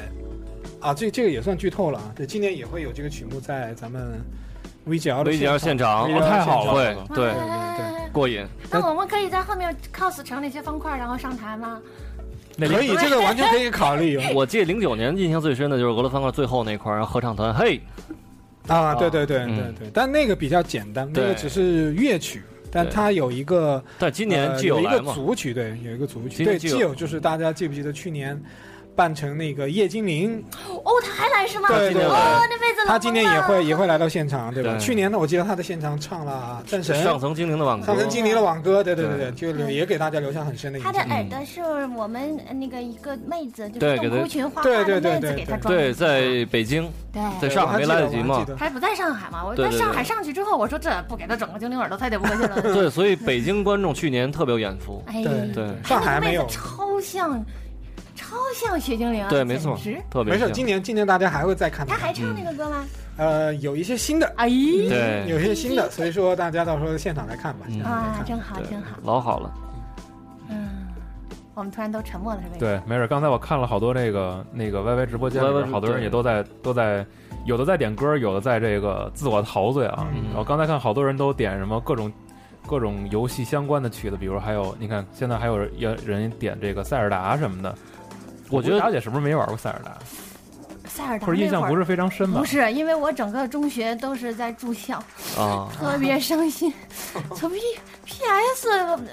[0.82, 2.12] 啊，这这个也算剧透了啊。
[2.14, 4.20] 对，今年也会有这个曲目在咱们
[4.88, 6.04] VGL 的 VGL 现场。
[6.12, 6.74] 哦太好了。
[6.74, 11.82] 对对，对对过瘾，那我们可以在后面 cos 成那些方块，然后上台吗？
[12.58, 17.82] 可以，这个完全可以考虑 我记得零九年印象最深的就是俄罗斯方块最后那块，然后合唱团，嘿，
[18.68, 18.96] 啊。
[18.96, 19.56] 对对对嗯。
[19.78, 22.44] 对对，但那个比较简单，那个只是乐曲。
[22.72, 28.42] 但它有一个但今年呃有一个组曲，对，有一个组曲，对，既有就是大家记不记得去年
[28.96, 31.68] 扮成那个叶精灵，哦，他还来是吗？
[31.70, 34.72] 对对今年来哦，那辈子他今年也会也会来到现场，对吧？
[34.72, 34.80] 对。
[34.80, 37.86] 去年呢，我记得他在现场唱了《战神》上层精灵的挽歌。
[37.86, 40.94] 上，层精灵的挽歌，对对对对对，就也给大家留下很深的印象。
[40.94, 41.06] 他的。
[41.14, 41.62] 耳朵是
[41.96, 45.30] 我们那个一个妹子，就是对给他洞窟群花花的妹子对对对。
[45.32, 45.94] 对，给他装的。
[45.94, 49.44] 在北京，对在上海没来得及嘛，他不在上海嘛？
[49.46, 49.80] 我对对对。
[49.80, 52.62] 在上海上去之后，我说这不给他整个精灵耳朵，他得不过去了。
[52.74, 55.54] 对，所以北京观众去年特别有眼福，哎，对。
[55.54, 56.46] 对上海没有。
[56.48, 57.44] 超像，
[58.16, 59.30] 超像雪精灵啊！
[59.30, 59.78] 对，没错
[60.10, 62.02] 特别，没事，今年今年大家还会再看他他。
[62.08, 62.86] 还唱那个歌吗？
[63.18, 67.66] 呃，有一些新的，哎，对有一些新的，所以说大家到时候现场来看吧。
[67.84, 68.98] 啊，看真好，对真好。
[69.04, 69.54] 老好了，
[70.50, 70.88] 嗯，
[71.54, 72.42] 我们突然都沉默了？
[72.58, 73.08] 对，没事。
[73.08, 77.06] 刚才我看了好多这个那个 YY 直播间里 YY 边，好多人也都在都在，
[77.46, 80.08] 有的在点歌，有的在这个自我陶醉啊。
[80.14, 82.12] 嗯然后刚才看好多人都点什么各种
[82.68, 87.76] 各种游戏相关的曲子，比如还有你看现在还有人人点这个塞尔达什么的。
[88.50, 89.98] 我觉得大姐是不是没玩过塞尔达，
[90.88, 92.46] 塞尔达或者印象不是非常深吧不？
[92.46, 94.98] 是，因为我整个中学都是在住校，
[95.38, 96.74] 啊，特别伤心。
[97.36, 97.60] 从 P
[98.06, 98.24] P
[98.56, 98.70] S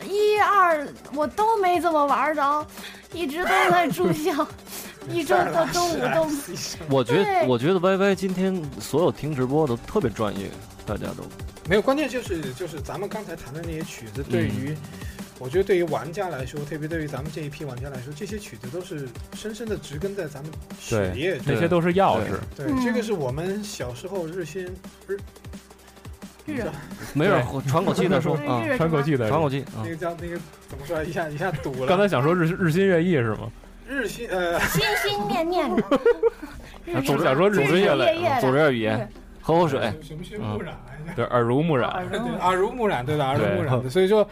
[0.09, 2.67] 一二我都没怎么玩着，
[3.13, 4.47] 一直都在住校，
[5.09, 6.27] 一周到周五都。
[6.91, 10.51] 我觉得我觉得 YY 今天所有听直播都特别专业，
[10.85, 11.25] 大家都
[11.69, 14.77] 没有，关键就是就是咱们刚才弹的那些曲子，对于、
[15.43, 21.47] 我觉得对于玩家来说，特别对于咱们这一批玩家来说，这些曲子都是深深的植根在咱们血液中。
[21.49, 22.39] 那些都是钥匙。
[22.57, 24.65] 对，嗯这个是我们小时候日新
[25.09, 25.19] 日
[26.47, 26.63] 日
[27.13, 30.39] 没事，喘口气再说啊，喘口气的喘口气啊那，个叫那个
[30.69, 31.03] 怎么说？
[31.03, 31.87] 一下一下堵了。
[31.89, 33.51] 刚才想说日日新月异是吗？
[33.89, 35.83] 日新呃，心心念念的，
[36.87, 40.73] 日总想说日日新月类夜夜的组织点语言，喝口水，什么什么目染？
[41.17, 41.91] 对，耳濡目染。
[41.91, 43.91] 耳对，濡耳濡目染，对的，耳濡对目染的。
[43.91, 44.27] 所以说，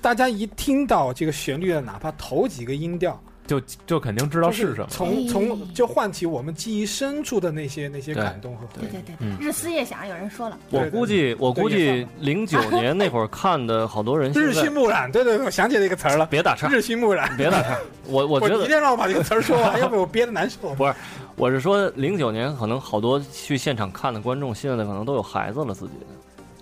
[0.00, 4.86] 大家一听到这个旋律的，哪怕头几个音调，就就肯定知道是什么。
[4.90, 8.92] 从哎从就唤起我们记忆深处的那些那些感动和回忆。
[8.92, 17.34] 对对对日思夜想，有人说了，我估计，我估计零九年那会儿看的好多人日在新暮染，对对对，我想起了一个词儿了，别打岔，日新暮染。
[17.36, 17.76] 别打岔。
[18.06, 20.74] 我我觉得我一定让我把这个词儿说完， 要不然我憋得难受。
[20.74, 20.94] 不是，
[21.36, 25.92] 我是说零九年可能好多去现场看的观众，现在可能都有孩子了自己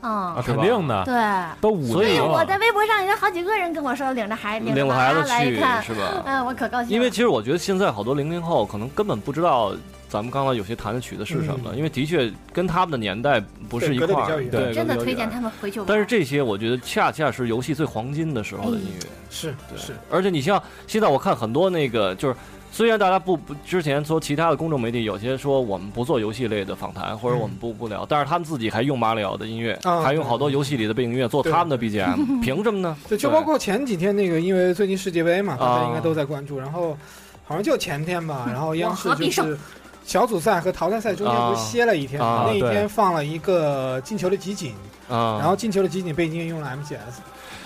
[0.06, 1.60] 嗯，是吧肯定的，对。
[1.60, 2.28] 都五所以年了。
[2.28, 6.22] 我在微博上已经好几个人跟我说领着孩领领着孩子去是吧？
[6.24, 6.94] 嗯，我可高兴了。
[6.94, 9.74] 因为其实我觉得现在好多零零后可能根本不知道
[10.08, 15.80] 咱们刚才有些弹的曲子是什么，因为的确跟他们的年代不是一块儿，对真的推荐他们回去。
[15.86, 19.06] 但是这些我觉得恰恰是游戏最黄金的时候的音乐。
[19.28, 22.36] 是对是，而且你像现在我看很多那个就是。
[22.76, 32.94] 虽然大家不不之前说其他的公众媒体有些说我们不做游戏类的访谈，或者我们不不聊，但是他们自己还用马里奥的音乐，啊还用好多游戏里的背景音乐做他们的 BGM， 凭什么呢？
[33.08, 36.58] 对，就包括前几天那个，因为最近世界杯嘛，大啊家应该都在关注。
[36.58, 36.94] 然后
[37.46, 39.56] 好像就前天吧，然后央视就是
[40.04, 44.74] 小组赛和淘汰赛中间不是歇了一天嘛啊，那一天放了一个进球的集锦，
[45.08, 47.22] 啊，然后进球的集锦背景用了 MGS。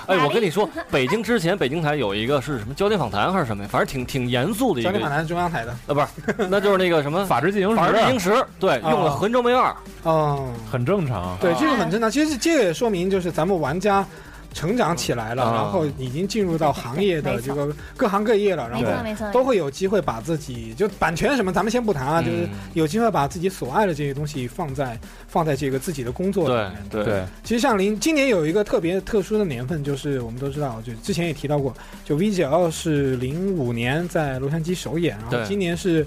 [0.06, 3.68] 哎，我跟你说， 北京之前北京台有一个是什么焦点访谈还是什么呀？
[3.70, 9.74] 反正挺挺严肃的一个焦点，访谈是中央台的，呃，不是，那就是那个什么 法制进行时法制进行时时，对，啊用了魂州梅二，
[10.04, 11.36] 嗯，很正常。
[11.40, 12.10] 对，这个很正常。
[12.10, 14.04] 其实这个也说明就是咱们玩家
[14.52, 15.54] 成长起来了，啊。
[15.54, 18.86] 然后已经进入到行业的这个各行各业了，然后
[19.32, 24.98] 都会有机会把自己就版权什么，咱们先不谈啊，就是嗯有机会把自己所爱的这些东西放在
[25.28, 26.82] 放在这个自己的工作里面。
[26.90, 31.74] 对对，其实像零今年有一个特别特殊的年份，就是我们都知道，就之前也提到过，
[32.04, 36.06] 就 VGL 是零五年在洛杉矶首演，然后今年是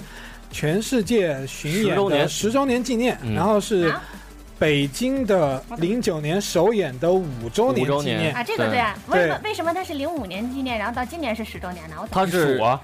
[0.52, 2.22] 全世界巡演周年。
[2.22, 3.34] 的十周年纪念，嗯。
[3.34, 4.02] 然后是啊
[4.64, 8.34] 北京的零九年首演的五周年纪念。
[8.34, 11.98] 啊，这个对对啊，为什么为什么它是零五年纪念，然后到今年是十周年呢？
[12.02, 12.82] 我他是数啊，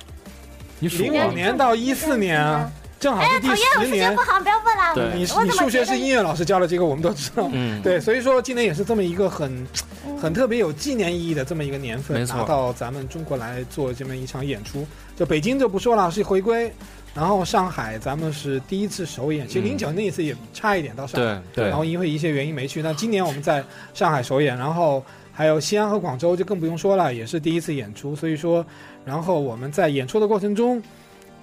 [0.78, 2.70] 你数零啊五年到一四年啊，
[3.00, 4.22] 正好是第讨厌，我十年数学不。
[4.30, 4.94] 好，不要问了。
[4.94, 7.48] 对你你数学是音乐老师教的，这个我们都知道。
[7.54, 9.66] 嗯，对，所以说今年也是这么一个很
[10.06, 14.86] 嗯很特别有纪念意义的这么一个年份，没错拿到咱们中国来做这么一场演出。
[15.16, 16.74] 就北京就不说了，是回归，
[17.14, 22.82] 然后上海咱们是第一次首演，其实嗯零九那一次也差一点到上海，对对然后因为一些原因没去。
[22.82, 28.16] 那今年我们在上海首演，然后还有西安和广州就更不用说了，也是第一次演出。
[28.16, 28.66] 所以说，
[29.06, 30.82] 然后我们在演出的过程中。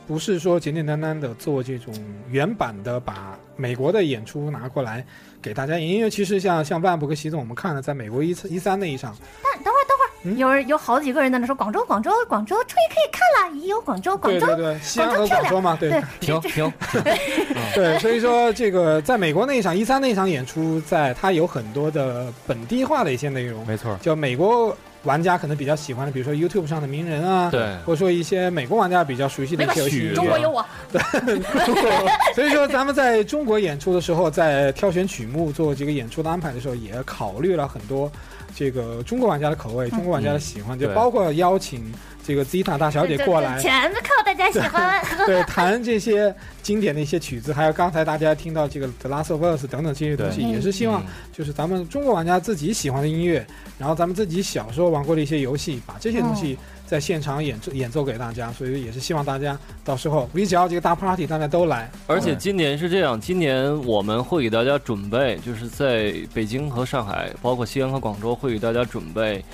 [0.08, 1.92] 不是说简简单单的做这种
[2.30, 5.04] 原版的，把美国的演出拿过来
[5.42, 10.36] 给大家演，因为其实像像万博和习总，我们看了在美国一次一三那一场，但等会儿等会儿，嗯。
[10.36, 15.90] 有人有好几个人在那说广州广州广州终于可以看了，已有广州广州对对对，西安和广州嘛，对。
[15.90, 16.02] 对。
[16.20, 16.72] 停停，
[17.74, 30.64] 对，所以说这个在美国那一场一三那一场演出，在它有很多的本地化的一些内容，没错，就美国玩家可能比较喜欢的，比如说 YouTube 上的名人啊，对，或者说一些美国玩家比较熟悉的一些游戏中国有我，
[32.34, 38.10] 所以说，咱们在中国演出的时候，在挑选曲目做这个演出的安排的时候，也考虑了很多
[38.56, 41.92] 这个中国玩家的口味、中国玩家的喜欢，就包括邀请
[42.24, 45.04] 这个 Zeta 大小姐过来，全靠大家喜欢。
[45.26, 51.06] 对， 弹这些经典的一些曲子，还有刚才大家听到这个 The Last of Us 等等这些东西，也是希望嗯。
[51.34, 53.46] 就是咱们中国玩家自己喜欢的音乐，
[53.78, 56.56] 然后咱们自己小时候玩过的一些游戏，把这些东西
[56.86, 69.44] 在现场演奏演奏给大家，所以也是希望大家到时候 V 只要这个大 party 大家都来，而且今年是这样，今年我们会给大家准备，就是在北京和上海，包括西安和广州，会给大家准备，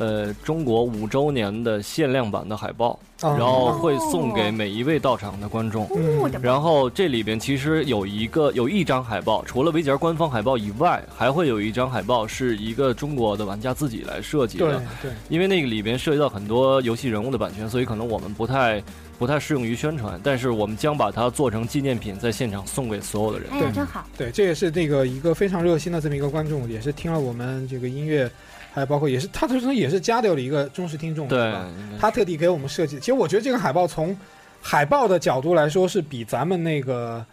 [0.00, 5.86] 呃，中国五周年的限量版的海报，啊然后会送给每一位到场的观众。
[6.40, 14.82] 然后这里边其实有一个有一张海报，除了维吉尔官方海报以外，还会有一张海报是一个中国的玩家自己来设计的。
[15.02, 15.10] 对。
[15.28, 18.82] 因为那个里边涉及到很多游戏人物的版权，所以可能我们不太
[19.18, 23.50] 不太适用于宣传，但是我们将把它做成纪念品，在现场送给所有的人。
[23.52, 24.02] 哎真好！
[24.16, 28.30] 对，这也是那个一个非常热心的这么一个观众，也是听了我们这个音乐，
[28.72, 31.68] 还有包括也是他最终也是加掉了一个忠实听众，对吧，
[32.00, 32.98] 他特地给我们设计。
[32.98, 34.16] 其实我觉得这个海报从
[34.60, 37.24] 海报的角度来说，是比咱们那个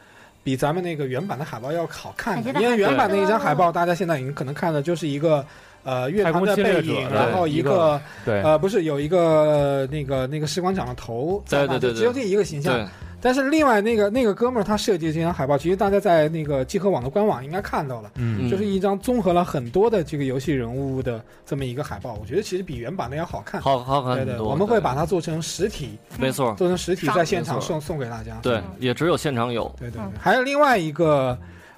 [0.44, 5.46] 比咱们那个原版的海报要好看因为原版的一张海报，大家现在已经可能看的就是一个。
[5.84, 12.86] 呃，乐团的背影，然后一个个对，呃，不是有一个那个那个士官长的头在那，对对对就只有这一个形象。
[13.19, 22.18] 对，但是另外那个那个哥们儿他设计的这张海报，其实大家在那个集合网的官网应该看到了，嗯，就是一张综合了很多的这个游戏人物的这么一个海报。
[22.22, 23.61] 我觉得其实比原版的要好看。
[23.61, 24.49] 好好看对对，很多。
[24.49, 28.38] 我们会把它做成实体，没错，做成实体在现场送送给大家。
[28.41, 29.73] 对，也只有现场有。
[29.80, 31.38] 对对还有另外一个。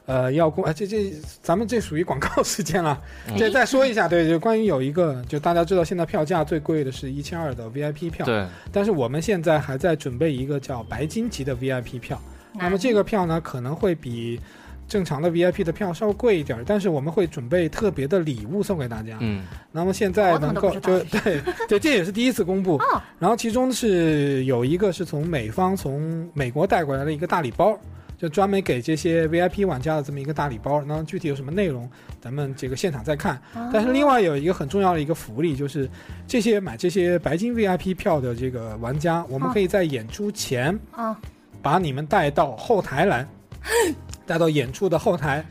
[0.10, 1.14] 呃，要公啊，这这
[1.44, 3.00] 咱们这属于广告时间了。
[3.28, 12.20] 嗯这再说一下，对，就关于有一个，就大家知道现在票价最贵的是一千二的 VIP 票，对，但是我们现在还在准备一个叫白金级的 VIP 票。
[12.54, 14.42] 那么这个票呢，可能会比
[14.88, 19.16] 正常的 VIP 的票稍微贵一点儿，但是我们会准备特别的礼物送给大家。
[19.20, 22.78] 嗯那么现在能够就对对，这也是第一次公布。
[22.78, 27.80] 哦然后其中是有一个是从美方从美国带过来的一个大礼包，
[28.20, 30.84] 就专门给这些 VIP 玩家的这么一个大礼包。
[30.86, 31.90] 那具体有什么内容，
[32.22, 33.42] 咱们这个现场再看。
[33.56, 35.90] 哦但是另外有一个很重要的一个福利，就是
[36.28, 41.18] 这些买这些白金 VIP 票的这个玩家，我们哦可以在演出前啊，
[41.62, 43.26] 把你们带到后台来，
[44.28, 45.46] 带到演出的后台。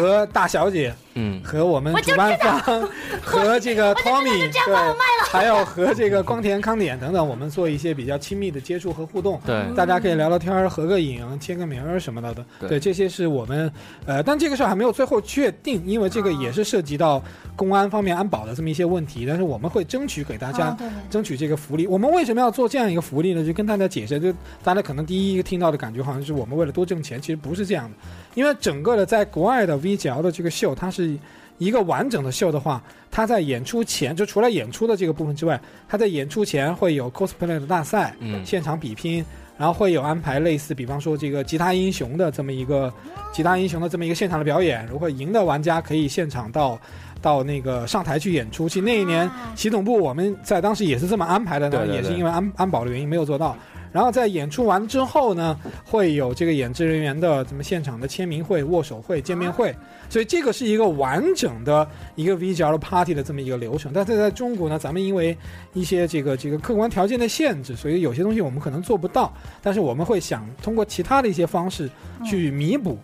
[0.00, 2.88] 和大小姐嗯和我们主办方
[3.22, 4.74] 和这个 Tommy 对，
[5.30, 9.40] 还有和这个光田康典等等，我们做一些比较亲密的接触和互动。
[9.44, 12.44] 对大家可以聊聊天儿、合个影、签个名儿什么的的。
[12.60, 13.70] 对对，这些是我们
[14.06, 17.22] 呃，但这个事儿还没有最后确定，因为这个也是涉及到
[17.56, 19.26] 公安方面安保的这么一些问题。
[19.26, 20.76] 但是我们会争取给大家
[21.10, 21.86] 争取这个福利。
[21.86, 23.44] 我们为什么要做这样一个福利呢？
[23.44, 24.32] 就跟大家解释，就
[24.64, 27.96] 大家可能第一个听到的感觉好像是我们为了多挣钱，其实不是这样的。
[28.34, 31.16] 因为整个的在国外的 VGL 的这个秀，它是
[31.58, 39.24] 一个完整的秀的话，它在演出前就除了演出的这个部分之外，它在演出前会有 cosplay 的大赛，嗯现场比拼，
[39.56, 42.92] 然后会有安排类似，比方说这个吉他英雄的这么一个
[43.32, 46.80] 吉他英雄的这么一个现场的表演，如果赢的玩家可以现场到
[47.20, 48.68] 到那个上台去演出。
[48.68, 53.56] 其实那一年啊系统部我们在当时也是这么安排的，呢，对对对也是因为安安保的原因没有做到。
[53.92, 59.74] 然后在演出完之后呢，会有这个演职人员的什么现场的签名会、握手会、见面会，
[60.08, 63.92] 所以这个是一个完整的一个 VGL party 的这么一个流程。
[63.94, 65.36] 但是在中国呢，咱们因为
[65.74, 71.90] 一些这个这个客观条件的限制，所以有些东西我们可能做不到，但是我们会想通过其他的一些方式
[72.24, 72.98] 去弥补。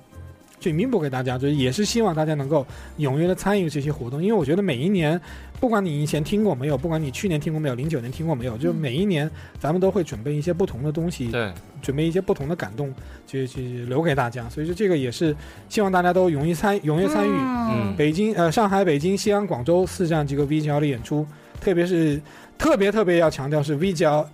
[0.60, 2.66] 去弥补给大家，就是也是希望大家能够
[2.98, 5.20] 踊跃的参与这些活动，因为我觉得每一年，
[5.60, 9.30] 不管你以前听过没有，不管你去年听过没有，零九年听过没有，就每一年
[9.60, 12.92] 咱们都会准备一些不同的东西，对，准备一些不同的感动，
[13.26, 14.48] 去去留给大家。
[14.48, 15.34] 所以说这个也是
[15.68, 17.32] 希望大家都踊跃参踊跃参与。
[17.32, 17.94] 嗯。
[17.96, 21.26] 北京、呃上海、北京、西安、广州四站这个 VGL 的演出，
[21.60, 22.20] 特别是
[22.56, 24.26] 特别特别要强调是 VGL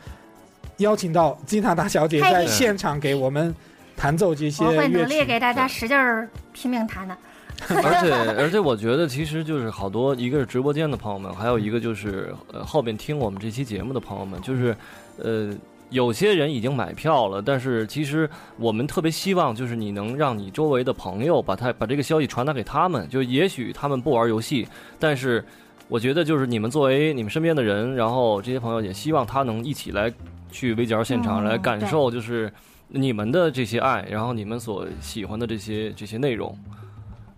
[0.79, 3.55] 邀请到金塔大小姐在现场给我们
[3.97, 5.03] 弹奏这些我会努。
[5.05, 7.17] 力给大家使劲儿拼命弹的。
[7.71, 14.77] 而且而且我觉得其实就是好多，一个是直播间的朋友们，还有一个就是呃后边听我们这期节目的朋友们，就是
[15.19, 15.55] 呃
[15.91, 24.67] 有些人已经买票了，但是其实我们特别希望就是你能让你周围的朋友把他把这个消息传达给他们，就也许他们不玩游戏，
[24.99, 25.43] 但是
[25.89, 30.13] 我觉得就是你们作为你们身边的人，然后这些朋友也希望他能一起来
[30.51, 32.53] 去围剿现场、嗯来感受就是
[32.97, 36.57] 你们的这些爱，然后你们所喜欢的这些这些内容。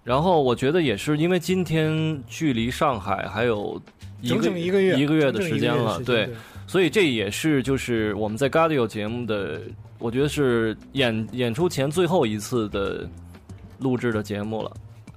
[0.04, 3.80] 然后我觉得也是因为今天距离上海还有
[4.20, 6.28] 一整个整一个月，一个月的整整时间了，对，
[6.66, 9.62] 所以这也是就是我们在 Gadio 节目的，
[9.98, 13.08] 我觉得是演演出前最后一次的
[13.78, 14.70] 录制的节目了。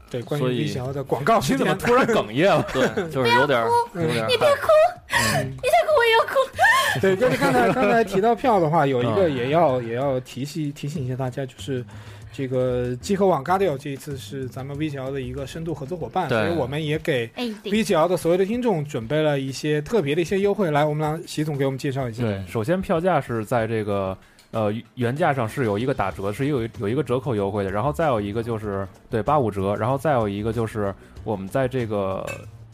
[0.09, 2.65] 对，关于所以 VGL 的广告你怎么，突然哽咽了？
[2.73, 4.67] 对， 就是有点儿有点你别哭，
[5.09, 6.99] 嗯你再哭我也要哭。
[7.01, 11.85] 对，就是刚才刚才提到票的话，有一个嗯也要也要提醒提醒一下大家，就是
[12.33, 17.27] 这个集合网 Gadio 这一次是咱们 VGL 的一个深度合作伙伴，所以我们也给
[17.63, 20.71] ，VGL 的所有的听众准备了一些特别的一些优惠。
[20.71, 22.23] 来，我们让习总给我们介绍一下。
[22.23, 24.17] 对，首先票价是在这个
[24.51, 30.93] 呃原价上是有一个打折，是有有一个折扣优惠的，然后再有一个就是对八五折，然后再有一个就是
[31.23, 32.25] 我们在这个。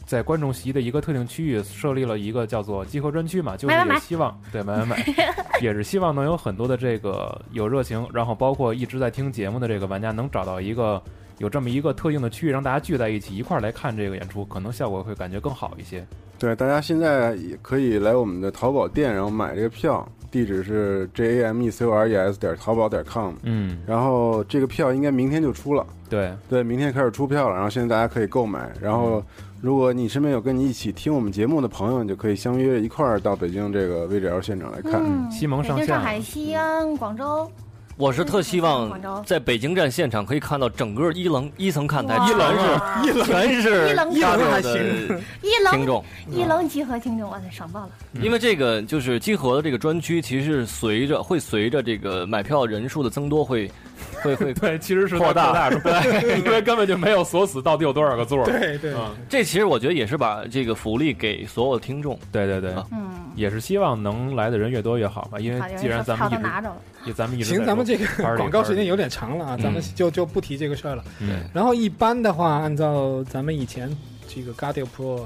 [0.06, 5.04] 在观众席的一个特定区域设立了一个叫做集合专区嘛，就是买买买也希望对买买买，
[5.60, 11.02] 也是希望能有很多的这个有热情，然后包括一直在听节目的这个玩家能找到一个
[11.38, 16.06] 有这么一个特定的区域，让大家聚在一起一块儿来看这个演出，可能效果会感觉更好一些。
[16.38, 29.24] 对，大家现在也可以来我们的淘宝店，然后买这个票，地址是 j a m e c o r e s 点淘宝点 com，嗯，然后这个票应该明天就出了，对，对，明天开始出票了，然后现在大家可以购买，然后
[29.62, 35.00] 如果你身边有跟你一起听我们节目的朋友，你就可以相约一块儿到北京这个 VGL 现场来看。
[35.02, 37.50] 嗯，西蒙北京、上线了上海、西安、广州，
[37.98, 46.04] 我是特希望在北京站现场可以看到整个一层一层看台，哇全是全是一楼一楼还一楼听众。
[46.30, 47.90] 一楼集合听众，哇塞，爽爆了！
[48.20, 53.70] 因为这个就是集合的这个专区，其实是随着会随着这个买票人数的增多会
[54.22, 55.70] 会会对，其实是扩大
[56.44, 58.44] 因为根本就没有锁死到底有多少个座儿。
[58.44, 62.18] 对对，嗯，这其实我觉得也是把这个福利给所有的听众。
[62.32, 68.06] 对对对，啊嗯，也是希望能来的人越多越好吧，因为既然咱们一直拿着了，也咱们一直行，咱们这个
[68.36, 71.04] 广告时间有点长了啊，咱们嗯就就不提这个事儿了。
[71.20, 73.94] 嗯然后一般的话，按照咱们以前
[74.28, 75.22] 这个 Guardio Pro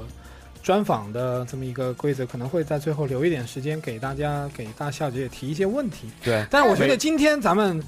[0.63, 6.07] 专访的这么一个规则，可能会在最后留一点时间给大家给大小姐提一些问题。
[6.23, 7.81] 对，但是我觉得今天咱们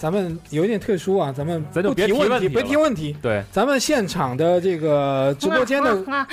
[0.00, 3.14] 咱们有一点特殊啊，咱们咱就别不提问题别提问题。
[3.20, 6.26] 对，咱们现场的这个直播间的， 啊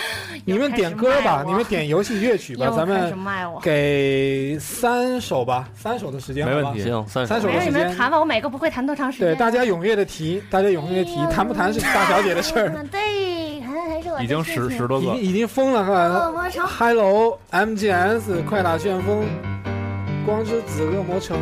[0.46, 3.14] 你们点歌吧，你们点游戏乐曲吧，咱们。
[3.62, 9.28] 给三首吧，三首的时间，没问题行，三三首的时间你们弹吧，我每个不会弹多长时间。
[9.28, 12.70] 对，大家踊跃的提，大家踊跃的提，弹不弹是大小姐的事儿。。
[12.90, 19.26] 对，弹还是我的已经十十多个已经，已经疯了，恶看魔城 Hello MGS 快打旋风，
[20.26, 21.38] 光之子恶魔城。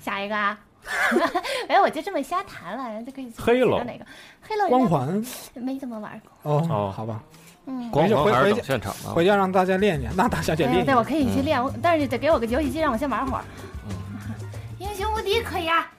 [0.00, 0.58] 下一个啊。
[1.68, 4.06] 哎，我就这么瞎弹了，人就可以黑了哪个？
[4.40, 5.22] 黑了光环
[5.54, 6.50] 没怎么玩过。
[6.50, 7.20] 哦哦好吧，
[7.66, 9.12] 嗯，光环还是回回等现场啊。
[9.12, 11.04] 回家让大家练练，那大小姐练对对，我。
[11.04, 13.44] 可以去练，我但是得给我个游戏机，让我先玩会儿。
[14.78, 15.90] 英雄无敌可以啊。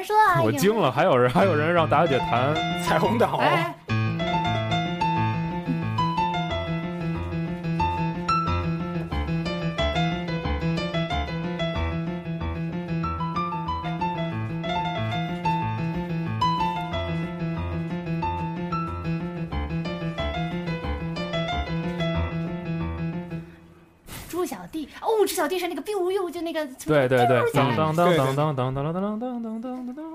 [0.00, 3.74] 传说啊，我惊了，还有人还有人让大小姐弹，彩虹岛，哎，
[24.80, 30.10] 弟哦，猪小弟是那个 biu biu 就那个，对对对，当当当当当当当当当当当当当当。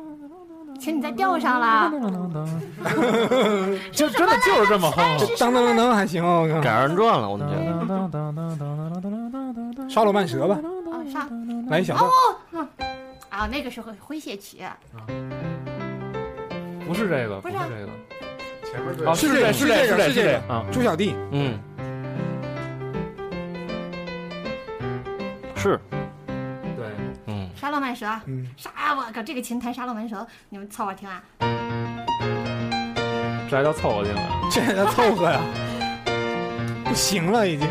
[0.78, 1.90] 请你再调上了。
[3.92, 5.18] 就真的就是这么哼。
[5.40, 7.56] 当当当当还行哦，我改看二人转了，我们这
[9.90, 10.60] 沙罗曼蛇吧，
[10.92, 11.30] 啊，上
[11.70, 12.10] 来一小段。
[13.30, 14.58] 啊，那个是诙谐曲，
[16.86, 17.90] 不是这个，不不是这个，
[18.70, 21.60] 前面是这，这个是这，是这个是这个这啊，猪小弟，嗯，
[25.66, 25.82] 是，
[26.28, 26.86] 对，
[27.26, 28.06] 嗯，沙漏慢蛇。
[28.28, 28.94] 嗯，啥？
[28.96, 31.24] 我靠，这个琴弹沙漏慢蛇，你们凑合听啊。
[33.50, 34.48] 这还叫凑合听啊？
[34.52, 35.42] 这还叫凑合呀，
[36.86, 37.68] 不行了已经。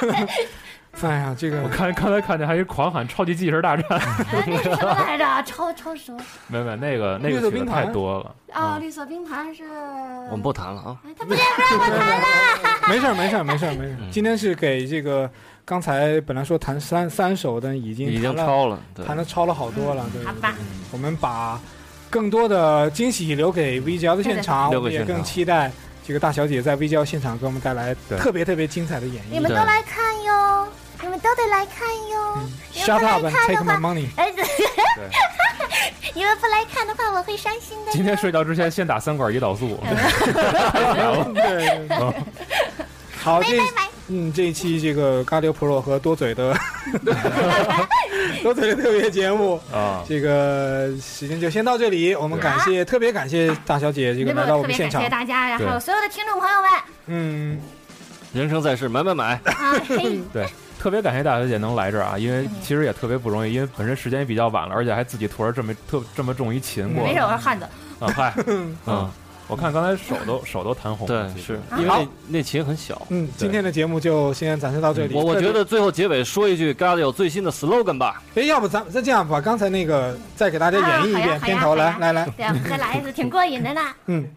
[1.00, 3.84] 哎呀，这个我看刚才看见还有狂喊超级机器人大战，
[4.32, 5.42] 哎，那什么来着？
[5.44, 6.16] 超超熟
[6.48, 9.62] 没没那个那个曲子色冰盘太多了，啊，绿色冰盘是。
[10.30, 10.96] 我们不谈了啊。
[11.06, 12.78] 哎，他不见不让我弹了。
[12.88, 13.96] 没事儿没事儿没事儿没事儿。
[14.00, 15.30] 嗯今天是给这个
[15.64, 20.04] 刚才本来说弹三三首的，已经已经超了，对，弹了超了好多了。
[20.12, 20.54] 对好吧，
[20.90, 21.60] 我们把
[22.10, 25.70] 更多的惊喜留给 VGL 的现场，我们也更期待
[26.08, 29.32] 这个大小姐在 VGL 现场给我们带来对特别特别精彩的演绎。
[29.32, 30.66] 你们都来看哟，
[31.02, 32.38] 你们都得来看哟。
[32.72, 34.08] Shut up and take my money。
[34.16, 34.32] 哎，
[36.14, 37.92] 你们不来看的话，我会伤心的。
[37.92, 39.78] 今天睡觉之前先打三管胰岛素，
[41.34, 42.14] 对，对嗯
[43.22, 43.82] 好，这拜拜。
[44.08, 46.56] 嗯这一期这个 Guardio Pro 和多嘴的
[48.42, 52.14] 多嘴的特别节目，啊，这个时间就先到这里。
[52.14, 55.02] 我们感谢特别感谢大小姐这个来到我么特别感们现场。
[55.02, 55.08] 谢。
[55.08, 56.70] 大家，然后所有的听众朋友们
[57.06, 57.60] 嗯，
[58.32, 60.20] 人生在世，买买买，啊， 嘿，
[60.78, 67.04] 特别感谢大小姐能来这儿啊，因为其实也特别不容易，因为本身时间也比较晚了，而且还自己驮着这么特这么重一琴过。
[67.04, 67.66] 没事，来我是汉子。
[67.98, 69.10] 啊，嗨， 嗯，
[69.48, 73.00] 我看刚才手都 手都弹红了，对，是啊因为那那琴很小。
[73.08, 75.14] 嗯，今天的节目就先展示到这里。
[75.14, 83.80] 我我觉得最后结尾说一句 g a d o 最新的 slogan 吧，哎，要不咱们再这样吧，刚才那个再给大家演绎一遍片头，来来来，再来一次，挺过瘾的呢。
[84.06, 84.28] 嗯，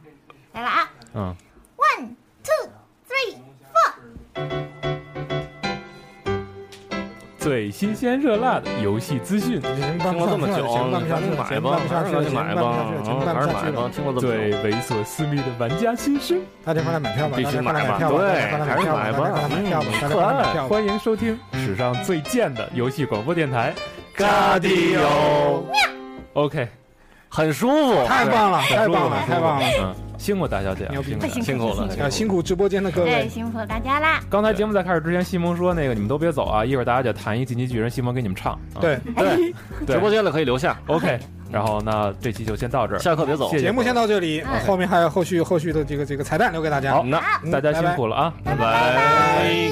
[0.54, 1.36] 来了啊嗯
[1.78, 2.08] ，，one
[2.44, 2.70] two
[3.08, 3.36] three
[3.74, 4.71] four。
[7.42, 13.52] 最新鲜热辣的游戏资讯，听了这么久，办不下去了，赶紧买吧还，是赶紧买吧，还是买吧。
[13.52, 13.90] 下去了。
[13.90, 16.40] 听了这么最，猥琐私密的玩家心声。
[16.64, 17.38] 大家快来买票吧！
[17.38, 18.18] 必须大家快来买吧票吧！
[18.20, 19.02] 对大家快来票吧！
[19.02, 19.88] 还是买吧买票吧！
[19.90, 20.68] 嗯大家快来买票吧！
[20.70, 23.74] 欢迎收听史上最贱的游戏广播电台
[24.14, 25.66] 嘎迪欧
[26.34, 26.68] ，OK，
[27.34, 29.66] 很舒服，太棒了，太棒了，太棒了！
[29.80, 34.20] 嗯，辛苦大小姐辛苦大家辛辛苦了辛苦啊，辛苦直播间的各哎，位，辛苦大家啦！
[34.30, 38.52] 刚才节目在开始之前，西蒙说那个你们都别走啊，一会儿大家就弹一进击巨人，西蒙给你们唱。
[38.74, 39.54] 啊、对，对，
[39.88, 41.18] 直播间的可以留下，，OK。
[41.50, 43.50] 然后那这期就先到这儿，下课别走。
[43.52, 44.60] 节目先到这里，嗯。
[44.68, 46.96] 后面还有后续后续的这个这个彩蛋留给大家。
[46.96, 47.04] 好。
[47.04, 49.72] 那嗯大家辛苦了啊，拜拜。